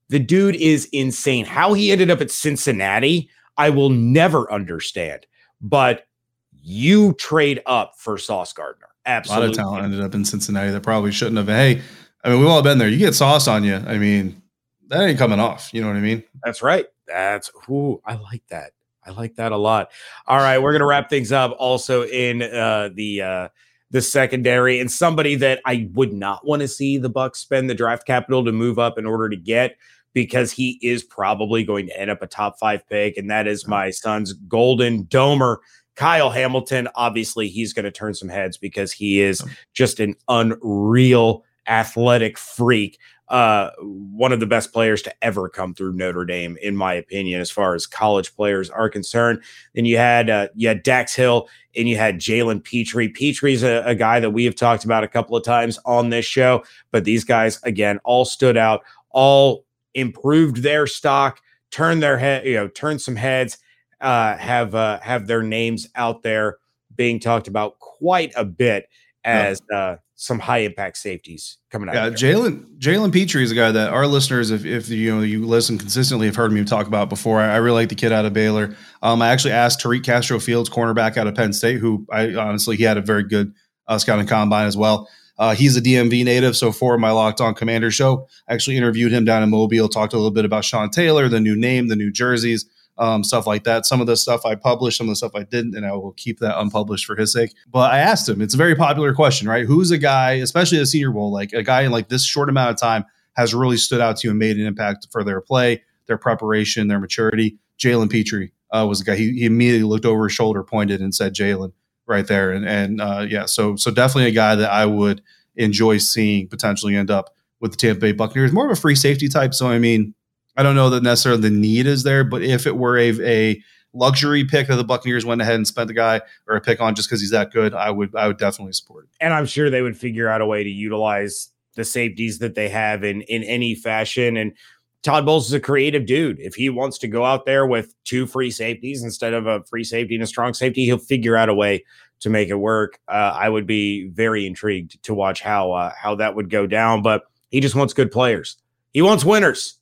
The 0.10 0.20
dude 0.20 0.56
is 0.56 0.90
insane. 0.92 1.46
How 1.46 1.74
he 1.74 1.92
ended 1.92 2.10
up 2.10 2.20
at 2.20 2.32
Cincinnati, 2.32 3.30
I 3.60 3.70
will 3.70 3.90
never 3.90 4.52
understand. 4.52 5.28
But 5.62 6.08
you 6.52 7.14
trade 7.14 7.62
up 7.66 7.94
for 7.98 8.18
Sauce 8.18 8.54
Gardner. 8.54 8.88
Absolutely. 9.06 9.46
A 9.46 9.50
lot 9.50 9.52
of 9.52 9.58
talent 9.58 9.84
ended 9.86 10.02
up 10.02 10.16
in 10.16 10.26
Cincinnati 10.26 10.72
that 10.72 10.82
probably 10.82 11.12
shouldn't 11.12 11.38
have. 11.38 11.48
Hey, 11.48 11.82
I 12.24 12.30
mean, 12.30 12.40
we've 12.40 12.50
all 12.50 12.62
been 12.62 12.78
there. 12.78 12.88
You 12.88 12.98
get 12.98 13.16
sauce 13.16 13.48
on 13.48 13.64
you. 13.64 13.76
I 13.76 13.98
mean, 13.98 14.42
that 14.88 15.02
ain't 15.02 15.20
coming 15.20 15.40
off. 15.40 15.70
You 15.74 15.82
know 15.82 15.88
what 15.88 15.98
I 15.98 16.02
mean? 16.02 16.24
That's 16.44 16.62
right. 16.62 16.88
That's 17.08 17.52
who 17.66 18.02
I 18.06 18.16
like 18.16 18.44
that. 18.50 18.72
I 19.06 19.12
like 19.12 19.36
that 19.36 19.52
a 19.52 19.58
lot. 19.58 19.92
All 20.28 20.38
right, 20.38 20.60
we're 20.60 20.72
gonna 20.72 20.86
wrap 20.86 21.10
things 21.10 21.32
up 21.32 21.56
also 21.58 22.04
in 22.04 22.44
uh 22.44 22.90
the 22.94 23.22
uh 23.22 23.48
the 23.92 24.02
secondary 24.02 24.80
and 24.80 24.92
somebody 24.92 25.36
that 25.36 25.62
I 25.66 25.90
would 25.94 26.14
not 26.14 26.46
want 26.46 26.62
to 26.62 26.68
see 26.68 26.98
the 26.98 27.10
Bucs 27.10 27.38
spend 27.38 27.70
the 27.70 27.76
draft 27.76 28.06
capital 28.06 28.46
to 28.46 28.52
move 28.52 28.78
up 28.78 29.00
in 29.00 29.06
order 29.06 29.30
to 29.30 29.36
get 29.36 29.78
because 30.14 30.52
he 30.52 30.80
is 30.82 31.04
probably 31.04 31.64
going 31.64 31.88
to 31.88 32.00
end 32.00 32.12
up 32.12 32.22
a 32.22 32.28
top 32.28 32.60
five 32.60 32.88
pick, 32.88 33.18
and 33.18 33.30
that 33.30 33.48
is 33.48 33.68
my 33.68 33.90
son's 33.90 34.34
golden 34.34 35.06
domer. 35.06 35.58
Kyle 35.96 36.30
Hamilton, 36.30 36.88
obviously, 36.96 37.50
he's 37.50 37.74
going 37.74 37.86
to 37.86 37.92
turn 37.92 38.14
some 38.14 38.30
heads 38.30 38.58
because 38.58 38.92
he 38.92 39.20
is 39.20 39.44
just 39.74 40.00
an 40.00 40.16
unreal 40.28 41.44
athletic 41.68 42.38
freak 42.38 42.98
uh, 43.30 43.70
one 43.80 44.32
of 44.32 44.40
the 44.40 44.48
best 44.48 44.74
players 44.74 45.04
to 45.04 45.14
ever 45.24 45.48
come 45.48 45.74
through 45.74 45.94
Notre 45.94 46.26
Dame, 46.26 46.58
in 46.62 46.76
my 46.76 46.94
opinion, 46.94 47.40
as 47.40 47.52
far 47.52 47.76
as 47.76 47.86
college 47.86 48.36
players 48.36 48.70
are 48.72 48.90
concerned. 48.90 49.42
Then 49.76 49.86
you 49.86 49.98
had 49.98 50.30
uh, 50.30 50.48
you 50.56 50.68
had 50.68 50.82
Dax 50.82 51.14
Hill 51.14 51.48
and 51.76 51.88
you 51.88 51.96
had 51.96 52.20
Jalen 52.20 52.64
Pitre. 52.64 53.08
Pitre's 53.10 53.62
a, 53.62 53.84
a 53.86 53.94
guy 53.94 54.20
that 54.20 54.32
we 54.32 54.46
have 54.46 54.56
talked 54.56 54.84
about 54.84 55.04
a 55.04 55.08
couple 55.08 55.38
of 55.38 55.44
times 55.44 55.78
on 55.86 56.10
this 56.10 56.26
show, 56.26 56.64
but 56.92 57.04
these 57.04 57.24
guys 57.24 57.60
again 57.64 58.00
all 58.04 58.26
stood 58.26 58.58
out, 58.58 58.82
all 59.12 59.64
improved 59.94 60.58
their 60.58 60.88
stock, 60.88 61.40
turned 61.72 62.02
their 62.02 62.18
head, 62.18 62.46
you 62.46 62.56
know, 62.56 62.68
turned 62.68 63.02
some 63.02 63.16
heads, 63.16 63.58
uh, 64.02 64.38
have 64.38 64.76
uh, 64.76 65.00
have 65.02 65.28
their 65.28 65.44
names 65.44 65.88
out 65.96 66.24
there 66.24 66.58
being 66.96 67.20
talked 67.20 67.48
about 67.48 67.80
quite 67.80 68.34
a 68.36 68.46
bit 68.46 68.88
as 69.24 69.62
uh, 69.74 69.98
some 70.16 70.40
high 70.40 70.60
impact 70.60 70.98
safeties 70.98 71.58
coming 71.72 71.88
out. 71.90 71.96
Yeah. 71.96 72.10
Jalen 72.10 72.78
Jalen 72.78 73.14
Pitre 73.14 73.42
is 73.42 73.52
a 73.52 73.56
guy 73.56 73.72
that 73.72 73.90
our 73.90 74.06
listeners, 74.06 74.52
if, 74.52 74.66
if 74.66 74.90
you 74.90 75.16
know 75.16 75.22
you 75.22 75.46
listen 75.46 75.78
consistently, 75.78 76.28
have 76.28 76.36
heard 76.36 76.52
me 76.52 76.64
talk 76.66 76.88
about 76.88 77.10
before. 77.10 77.40
I, 77.40 77.54
I 77.54 77.58
really 77.58 77.82
like 77.82 77.90
the 77.90 77.96
kid 77.96 78.12
out 78.12 78.26
of 78.26 78.34
Baylor. 78.34 78.76
Um, 79.02 79.22
I 79.22 79.30
actually 79.30 79.54
asked 79.54 79.82
Tariq 79.82 80.04
Castro 80.04 80.40
Fields, 80.40 80.70
cornerback 80.70 81.18
out 81.18 81.28
of 81.28 81.36
Penn 81.36 81.54
State, 81.54 81.80
who 81.80 82.06
I 82.12 82.36
honestly 82.36 82.76
he 82.76 82.84
had 82.84 82.98
a 82.98 83.02
very 83.02 83.24
good 83.24 83.54
uh, 83.88 83.98
scouting 83.98 84.28
combine 84.28 84.68
as 84.68 84.76
well. 84.76 85.10
Uh, 85.40 85.56
he's 85.56 85.78
a 85.78 85.82
DMV 85.82 86.26
native, 86.26 86.58
so 86.58 86.70
for 86.70 86.98
my 86.98 87.12
Locked 87.12 87.40
On 87.40 87.56
Commander 87.56 87.90
show, 87.90 88.28
I 88.50 88.54
actually 88.54 88.76
interviewed 88.76 89.14
him 89.14 89.24
down 89.24 89.42
in 89.42 89.50
Mobile, 89.50 89.88
talked 89.88 90.12
a 90.12 90.18
little 90.18 90.32
bit 90.32 90.44
about 90.44 90.66
Sean 90.66 90.90
Taylor, 90.90 91.30
the 91.30 91.40
new 91.40 91.56
name, 91.56 91.88
the 91.88 91.96
new 91.96 92.12
jerseys, 92.12 92.66
um, 92.98 93.24
stuff 93.24 93.48
like 93.48 93.64
that. 93.64 93.86
Some 93.86 94.02
of 94.02 94.08
the 94.08 94.18
stuff 94.18 94.46
I 94.46 94.56
published, 94.56 94.98
some 94.98 95.08
of 95.08 95.12
the 95.12 95.16
stuff 95.16 95.32
I 95.34 95.44
didn't, 95.44 95.76
and 95.76 95.86
I 95.86 95.94
will 95.94 96.12
keep 96.12 96.40
that 96.40 96.60
unpublished 96.60 97.06
for 97.06 97.16
his 97.16 97.32
sake. 97.32 97.54
But 97.72 97.94
I 97.94 98.00
asked 98.00 98.28
him, 98.28 98.42
it's 98.42 98.54
a 98.54 98.58
very 98.58 98.76
popular 98.76 99.14
question, 99.14 99.48
right? 99.48 99.66
Who's 99.66 99.92
a 99.92 99.98
guy, 99.98 100.34
especially 100.34 100.80
a 100.80 100.86
Senior 100.86 101.12
Bowl, 101.12 101.32
like 101.32 101.54
a 101.54 101.64
guy 101.64 101.84
in 101.84 101.92
like 101.94 102.10
this 102.10 102.26
short 102.26 102.50
amount 102.50 102.72
of 102.72 102.78
time 102.78 103.06
has 103.38 103.54
really 103.54 103.78
stood 103.78 104.02
out 104.02 104.18
to 104.18 104.28
you 104.28 104.32
and 104.32 104.40
made 104.40 104.58
an 104.58 104.66
impact 104.66 105.08
for 105.10 105.24
their 105.24 105.40
play, 105.40 105.82
their 106.08 106.18
preparation, 106.18 106.90
their 106.90 107.00
maturity? 107.00 107.58
Jalen 107.80 108.12
Pitre 108.12 108.50
uh, 108.72 108.86
was 108.86 109.00
the 109.00 109.06
guy. 109.06 109.16
He, 109.16 109.32
he 109.32 109.46
immediately 109.46 109.88
looked 109.88 110.06
over 110.06 110.26
his 110.26 110.34
shoulder, 110.34 110.64
pointed, 110.64 111.00
and 111.00 111.16
said 111.16 111.34
Jalen 111.34 111.72
right 112.10 112.28
there. 112.28 112.52
And 112.52 112.68
and 112.68 113.00
uh, 113.00 113.26
yeah, 113.30 113.46
so 113.46 113.76
so 113.76 113.92
definitely 113.92 114.30
a 114.30 114.34
guy 114.34 114.56
that 114.56 114.72
I 114.72 114.86
would 114.86 115.22
enjoy 115.56 115.98
seeing 115.98 116.48
potentially 116.48 116.96
end 116.96 117.12
up 117.12 117.34
with 117.60 117.72
the 117.72 117.78
Tampa 117.78 118.02
Bay 118.02 118.12
Buccaneers. 118.12 118.52
More 118.52 118.66
of 118.66 118.72
a 118.72 118.80
free 118.80 118.96
safety 118.96 119.28
type. 119.28 119.54
So 119.54 119.68
I 119.68 119.80
mean, 119.80 120.14
I 120.58 120.64
don't 120.64 120.76
know 120.76 120.90
that 120.90 121.04
necessarily 121.04 121.42
the 121.42 121.50
need 121.50 121.86
is 121.88 122.04
there, 122.04 122.24
but 122.24 122.42
if 122.42 122.66
it 122.66 122.76
were 122.76 122.98
a, 122.98 123.12
a 123.22 123.64
luxury 123.94 124.44
pick 124.46 124.68
that 124.68 124.76
the 124.76 124.84
Buccaneers 124.84 125.26
went 125.26 125.42
ahead 125.42 125.56
and 125.56 125.68
spent 125.68 125.88
the 125.88 125.94
guy 125.94 126.22
or 126.48 126.56
a 126.56 126.62
pick 126.62 126.82
on 126.82 126.96
just 126.96 127.10
because 127.10 127.22
he's 127.22 127.32
that 127.32 127.52
good, 127.52 127.74
I 127.74 127.92
would 127.92 128.16
I 128.16 128.28
would 128.28 128.38
definitely 128.38 128.74
support 128.74 129.06
it. 129.06 129.10
and 129.22 129.34
I'm 129.34 129.46
sure 129.46 129.70
they 129.70 129.82
would 129.82 129.98
figure 129.98 130.28
out 130.28 130.42
a 130.42 130.46
way 130.46 130.64
to 130.64 130.70
utilize 130.70 131.50
the 131.76 131.86
safeties 131.86 132.40
that 132.40 132.56
they 132.56 132.70
have 132.70 133.04
in 133.04 133.22
in 133.22 133.44
any 133.44 133.76
fashion. 133.76 134.38
And 134.38 134.54
Todd 135.02 135.26
Bowles 135.26 135.48
is 135.48 135.54
a 135.54 135.60
creative 135.60 136.06
dude. 136.06 136.40
If 136.40 136.56
he 136.56 136.70
wants 136.70 136.98
to 137.00 137.08
go 137.08 137.24
out 137.24 137.46
there 137.46 137.66
with 137.66 137.94
two 138.04 138.26
free 138.26 138.52
safeties 138.52 139.04
instead 139.04 139.34
of 139.34 139.48
a 139.48 139.64
free 139.64 139.84
safety 139.84 140.16
and 140.16 140.24
a 140.24 140.28
strong 140.28 140.54
safety, 140.54 140.86
he'll 140.86 140.98
figure 140.98 141.38
out 141.38 141.48
a 141.48 141.54
way 141.54 141.86
to 142.20 142.30
make 142.30 142.50
it 142.50 142.56
work. 142.56 143.00
Uh, 143.08 143.34
I 143.34 143.48
would 143.48 143.66
be 143.66 144.10
very 144.10 144.46
intrigued 144.46 145.02
to 145.04 145.14
watch 145.14 145.42
how 145.42 145.72
uh, 145.72 145.94
how 145.98 146.16
that 146.16 146.36
would 146.36 146.50
go 146.50 146.68
down. 146.68 147.02
But 147.02 147.24
he 147.50 147.62
just 147.62 147.76
wants 147.76 147.94
good 147.94 148.12
players. 148.12 148.58
He 148.94 149.02
wants 149.02 149.24
winners. 149.24 149.80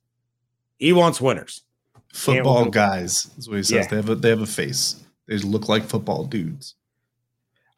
He 0.77 0.93
wants 0.93 1.19
winners. 1.19 1.63
Football 2.13 2.65
guys 2.65 3.29
is 3.37 3.49
what 3.49 3.57
he 3.57 3.63
says. 3.63 3.71
Yeah. 3.71 3.87
They 3.87 3.95
have 3.95 4.09
a 4.09 4.15
they 4.15 4.29
have 4.29 4.41
a 4.41 4.45
face. 4.45 5.03
They 5.27 5.37
look 5.37 5.67
like 5.67 5.83
football 5.83 6.25
dudes. 6.25 6.75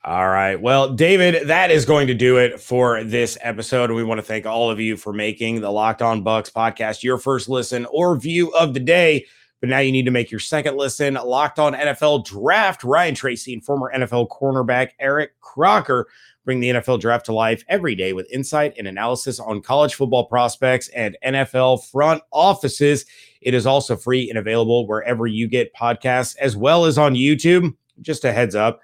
All 0.06 0.30
right. 0.30 0.56
Well, 0.56 0.94
David, 0.94 1.50
that 1.50 1.72
is 1.72 1.84
going 1.84 2.08
to 2.08 2.14
do 2.14 2.38
it 2.38 2.62
for 2.62 3.04
this 3.04 3.38
episode. 3.42 3.92
We 3.92 4.04
want 4.04 4.20
to 4.20 4.26
thank 4.26 4.46
all 4.46 4.72
of 4.72 4.80
you 4.80 4.96
for 4.96 5.12
making 5.12 5.60
the 5.60 5.72
Locked 5.72 6.02
On 6.02 6.24
Bucs 6.24 6.52
podcast 6.52 7.04
your 7.04 7.18
first 7.18 7.50
listen 7.50 7.86
or 7.88 8.18
view 8.18 8.50
of 8.56 8.74
the 8.74 8.80
day. 8.80 9.26
but 9.60 9.68
now 9.68 9.80
you 9.80 9.92
need 9.92 10.06
to 10.06 10.12
make 10.12 10.32
your 10.32 10.40
second 10.40 10.78
listen. 10.78 11.16
Locked 11.16 11.60
on 11.60 11.74
NFL 11.74 12.26
Draft, 12.26 12.86
Ryan 12.86 13.14
Tracy 13.14 13.54
and 13.54 13.64
former 13.64 13.92
NFL 13.94 14.30
cornerback 14.30 14.92
Eric 15.00 15.38
Crocker 15.42 16.08
bring 16.46 16.62
the 16.62 16.70
NFL 16.70 17.02
draft 17.02 17.26
to 17.26 17.34
life 17.34 17.66
every 17.68 17.94
day 17.94 18.14
with 18.14 18.32
insight 18.32 18.74
and 18.78 18.88
analysis 18.88 19.38
on 19.38 19.62
college 19.62 19.96
football 19.96 20.26
prospects 20.28 20.88
and 20.96 21.18
NFL 21.26 21.86
front 21.92 22.24
offices. 22.32 23.06
It 23.42 23.54
is 23.54 23.66
also 23.66 23.98
free 23.98 24.30
and 24.30 24.40
available 24.40 24.88
wherever 24.88 25.28
you 25.28 25.50
get 25.50 25.76
podcasts, 25.76 26.38
as 26.38 26.56
well 26.56 26.86
as 26.86 26.98
on 26.98 27.16
YouTube. 27.16 27.76
Just 28.02 28.24
a 28.24 28.32
heads 28.32 28.56
up 28.56 28.80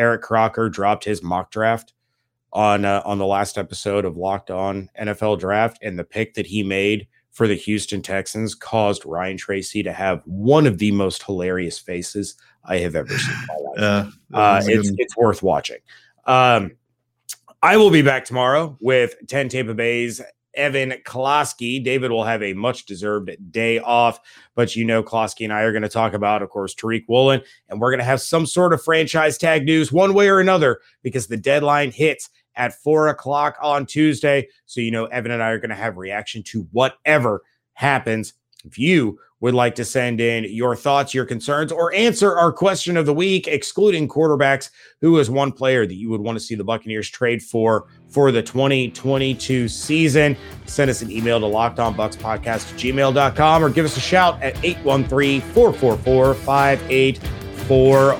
Eric 0.00 0.22
Crocker 0.22 0.70
dropped 0.70 1.04
his 1.04 1.22
mock 1.22 1.50
draft 1.50 1.92
on 2.54 2.86
uh, 2.86 3.02
on 3.04 3.18
the 3.18 3.26
last 3.26 3.58
episode 3.58 4.06
of 4.06 4.16
Locked 4.16 4.50
On 4.50 4.88
NFL 5.00 5.38
Draft, 5.38 5.78
and 5.82 5.98
the 5.98 6.04
pick 6.04 6.34
that 6.34 6.46
he 6.46 6.62
made 6.62 7.06
for 7.30 7.46
the 7.46 7.54
Houston 7.54 8.00
Texans 8.00 8.54
caused 8.54 9.04
Ryan 9.04 9.36
Tracy 9.36 9.82
to 9.82 9.92
have 9.92 10.22
one 10.24 10.66
of 10.66 10.78
the 10.78 10.90
most 10.90 11.22
hilarious 11.22 11.78
faces 11.78 12.34
I 12.64 12.78
have 12.78 12.96
ever 12.96 13.16
seen 13.16 13.34
in 13.34 13.46
my 13.46 13.54
life. 13.84 14.14
uh, 14.32 14.60
it's 14.64 14.90
it's 14.96 15.16
worth 15.18 15.42
watching. 15.42 15.78
Um, 16.24 16.72
I 17.62 17.76
will 17.76 17.90
be 17.90 18.02
back 18.02 18.24
tomorrow 18.24 18.78
with 18.80 19.14
10 19.28 19.50
Tampa 19.50 19.74
Bay's 19.74 20.22
Evan 20.54 20.94
Klosky. 21.04 21.82
David 21.82 22.10
will 22.10 22.24
have 22.24 22.42
a 22.42 22.54
much 22.54 22.86
deserved 22.86 23.30
day 23.50 23.78
off, 23.78 24.20
but 24.54 24.74
you 24.76 24.84
know, 24.84 25.02
Klosky 25.02 25.44
and 25.44 25.52
I 25.52 25.62
are 25.62 25.72
going 25.72 25.82
to 25.82 25.88
talk 25.88 26.12
about, 26.12 26.42
of 26.42 26.50
course, 26.50 26.74
Tariq 26.74 27.04
Woolen, 27.08 27.42
and 27.68 27.80
we're 27.80 27.90
going 27.90 27.98
to 27.98 28.04
have 28.04 28.20
some 28.20 28.46
sort 28.46 28.72
of 28.72 28.82
franchise 28.82 29.38
tag 29.38 29.64
news 29.64 29.92
one 29.92 30.14
way 30.14 30.28
or 30.28 30.40
another 30.40 30.80
because 31.02 31.26
the 31.26 31.36
deadline 31.36 31.90
hits 31.90 32.30
at 32.56 32.74
four 32.74 33.08
o'clock 33.08 33.56
on 33.62 33.86
Tuesday. 33.86 34.48
So, 34.66 34.80
you 34.80 34.90
know, 34.90 35.06
Evan 35.06 35.32
and 35.32 35.42
I 35.42 35.50
are 35.50 35.58
going 35.58 35.70
to 35.70 35.76
have 35.76 35.96
reaction 35.96 36.42
to 36.44 36.66
whatever 36.72 37.42
happens. 37.74 38.34
If 38.64 38.78
you 38.78 39.18
would 39.40 39.54
like 39.54 39.74
to 39.76 39.84
send 39.84 40.20
in 40.20 40.44
your 40.44 40.76
thoughts, 40.76 41.14
your 41.14 41.24
concerns, 41.24 41.72
or 41.72 41.94
answer 41.94 42.36
our 42.36 42.52
question 42.52 42.96
of 42.96 43.06
the 43.06 43.14
week, 43.14 43.48
excluding 43.48 44.06
quarterbacks, 44.06 44.70
who 45.00 45.18
is 45.18 45.30
one 45.30 45.50
player 45.50 45.86
that 45.86 45.94
you 45.94 46.10
would 46.10 46.20
want 46.20 46.36
to 46.36 46.44
see 46.44 46.54
the 46.54 46.64
Buccaneers 46.64 47.08
trade 47.08 47.42
for 47.42 47.86
for 48.08 48.32
the 48.32 48.42
2022 48.42 49.68
season, 49.68 50.36
send 50.66 50.90
us 50.90 51.00
an 51.00 51.10
email 51.10 51.40
to 51.40 51.46
lockedonbucspodcast 51.46 52.46
at 52.46 52.78
gmail.com 52.78 53.64
or 53.64 53.70
give 53.70 53.84
us 53.84 53.96
a 53.96 54.00
shout 54.00 54.40
at 54.42 54.56
813 54.64 55.40
444 55.40 56.34
5841. 56.34 57.39
For 57.70 58.16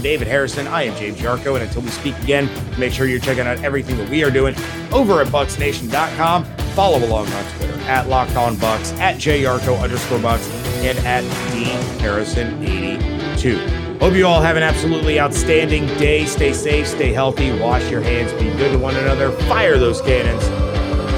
David 0.00 0.26
Harrison, 0.26 0.66
I 0.66 0.84
am 0.84 0.96
James 0.96 1.18
Yarcho. 1.18 1.54
And 1.54 1.62
until 1.64 1.82
we 1.82 1.88
speak 1.88 2.18
again, 2.20 2.48
make 2.78 2.94
sure 2.94 3.06
you're 3.06 3.20
checking 3.20 3.46
out 3.46 3.62
everything 3.62 3.98
that 3.98 4.08
we 4.08 4.24
are 4.24 4.30
doing 4.30 4.54
over 4.90 5.20
at 5.20 5.26
bucsnation.com. 5.26 6.44
Follow 6.74 7.04
along 7.04 7.28
on 7.28 7.44
Twitter 7.52 7.78
at 7.80 8.08
Locked 8.08 8.36
On 8.36 8.56
Bucs, 8.56 8.98
at 8.98 9.16
JYarcho 9.16 9.78
underscore 9.78 10.18
Bucs, 10.18 10.50
and 10.82 10.98
at 11.00 11.20
D 11.52 11.64
Harrison 12.00 12.62
82. 12.64 13.58
Hope 13.98 14.14
you 14.14 14.26
all 14.26 14.40
have 14.40 14.56
an 14.56 14.62
absolutely 14.62 15.20
outstanding 15.20 15.86
day. 15.98 16.24
Stay 16.24 16.54
safe, 16.54 16.86
stay 16.86 17.12
healthy, 17.12 17.52
wash 17.58 17.90
your 17.90 18.00
hands, 18.00 18.32
be 18.42 18.50
good 18.56 18.72
to 18.72 18.78
one 18.78 18.96
another, 18.96 19.30
fire 19.42 19.76
those 19.76 20.00
cannons. 20.00 20.42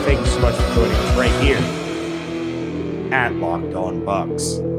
Thank 0.04 0.18
you 0.18 0.26
so 0.26 0.40
much 0.40 0.56
for 0.56 0.74
joining 0.74 0.96
us 0.96 1.16
right 1.16 1.40
here 1.40 1.58
at 3.12 3.32
Locked 3.34 3.74
On 3.74 4.02
Bucs. 4.02 4.77